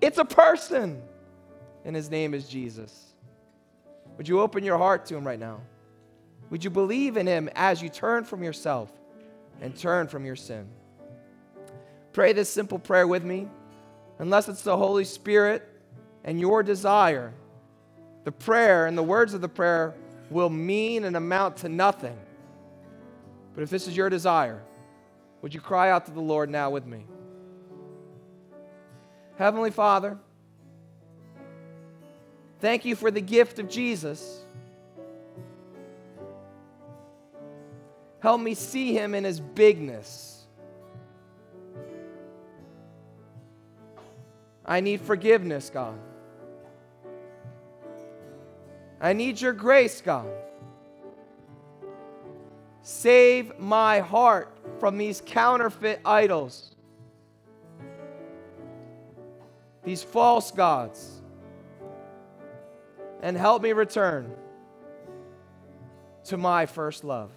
it's 0.00 0.18
a 0.18 0.24
person, 0.24 1.00
and 1.84 1.94
his 1.94 2.10
name 2.10 2.34
is 2.34 2.48
Jesus. 2.48 3.06
Would 4.16 4.28
you 4.28 4.40
open 4.40 4.64
your 4.64 4.78
heart 4.78 5.06
to 5.06 5.16
him 5.16 5.26
right 5.26 5.38
now? 5.38 5.60
Would 6.50 6.64
you 6.64 6.70
believe 6.70 7.16
in 7.16 7.26
him 7.26 7.48
as 7.54 7.82
you 7.82 7.88
turn 7.88 8.24
from 8.24 8.42
yourself 8.42 8.90
and 9.60 9.76
turn 9.76 10.08
from 10.08 10.24
your 10.24 10.36
sin? 10.36 10.66
Pray 12.12 12.32
this 12.32 12.48
simple 12.48 12.78
prayer 12.78 13.06
with 13.06 13.22
me. 13.22 13.48
Unless 14.18 14.48
it's 14.48 14.62
the 14.62 14.76
Holy 14.76 15.04
Spirit 15.04 15.67
and 16.24 16.40
your 16.40 16.62
desire, 16.62 17.32
the 18.24 18.32
prayer 18.32 18.86
and 18.86 18.96
the 18.96 19.02
words 19.02 19.34
of 19.34 19.40
the 19.40 19.48
prayer 19.48 19.94
will 20.30 20.50
mean 20.50 21.04
and 21.04 21.16
amount 21.16 21.58
to 21.58 21.68
nothing. 21.68 22.18
But 23.54 23.62
if 23.62 23.70
this 23.70 23.88
is 23.88 23.96
your 23.96 24.10
desire, 24.10 24.62
would 25.42 25.54
you 25.54 25.60
cry 25.60 25.90
out 25.90 26.06
to 26.06 26.12
the 26.12 26.20
Lord 26.20 26.50
now 26.50 26.70
with 26.70 26.86
me? 26.86 27.06
Heavenly 29.36 29.70
Father, 29.70 30.18
thank 32.60 32.84
you 32.84 32.96
for 32.96 33.10
the 33.10 33.20
gift 33.20 33.58
of 33.58 33.68
Jesus. 33.68 34.44
Help 38.20 38.40
me 38.40 38.54
see 38.54 38.92
him 38.92 39.14
in 39.14 39.24
his 39.24 39.38
bigness. 39.38 40.44
I 44.66 44.80
need 44.80 45.00
forgiveness, 45.00 45.70
God. 45.70 45.98
I 49.00 49.12
need 49.12 49.40
your 49.40 49.52
grace, 49.52 50.00
God. 50.00 50.28
Save 52.82 53.58
my 53.58 54.00
heart 54.00 54.56
from 54.80 54.98
these 54.98 55.22
counterfeit 55.24 56.00
idols, 56.04 56.74
these 59.84 60.02
false 60.02 60.50
gods, 60.50 61.20
and 63.22 63.36
help 63.36 63.62
me 63.62 63.72
return 63.72 64.32
to 66.24 66.36
my 66.36 66.66
first 66.66 67.04
love. 67.04 67.30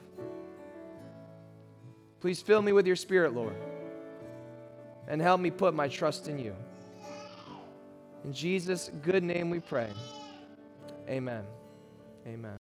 Please 2.21 2.41
fill 2.41 2.61
me 2.61 2.71
with 2.71 2.85
your 2.87 2.95
spirit, 2.95 3.33
Lord, 3.33 3.55
and 5.07 5.21
help 5.21 5.41
me 5.41 5.51
put 5.51 5.73
my 5.73 5.87
trust 5.87 6.27
in 6.27 6.39
you. 6.39 6.55
In 8.23 8.31
Jesus' 8.31 8.91
good 9.01 9.23
name 9.23 9.49
we 9.49 9.59
pray. 9.59 9.89
Amen. 11.09 11.43
Amen. 12.27 12.49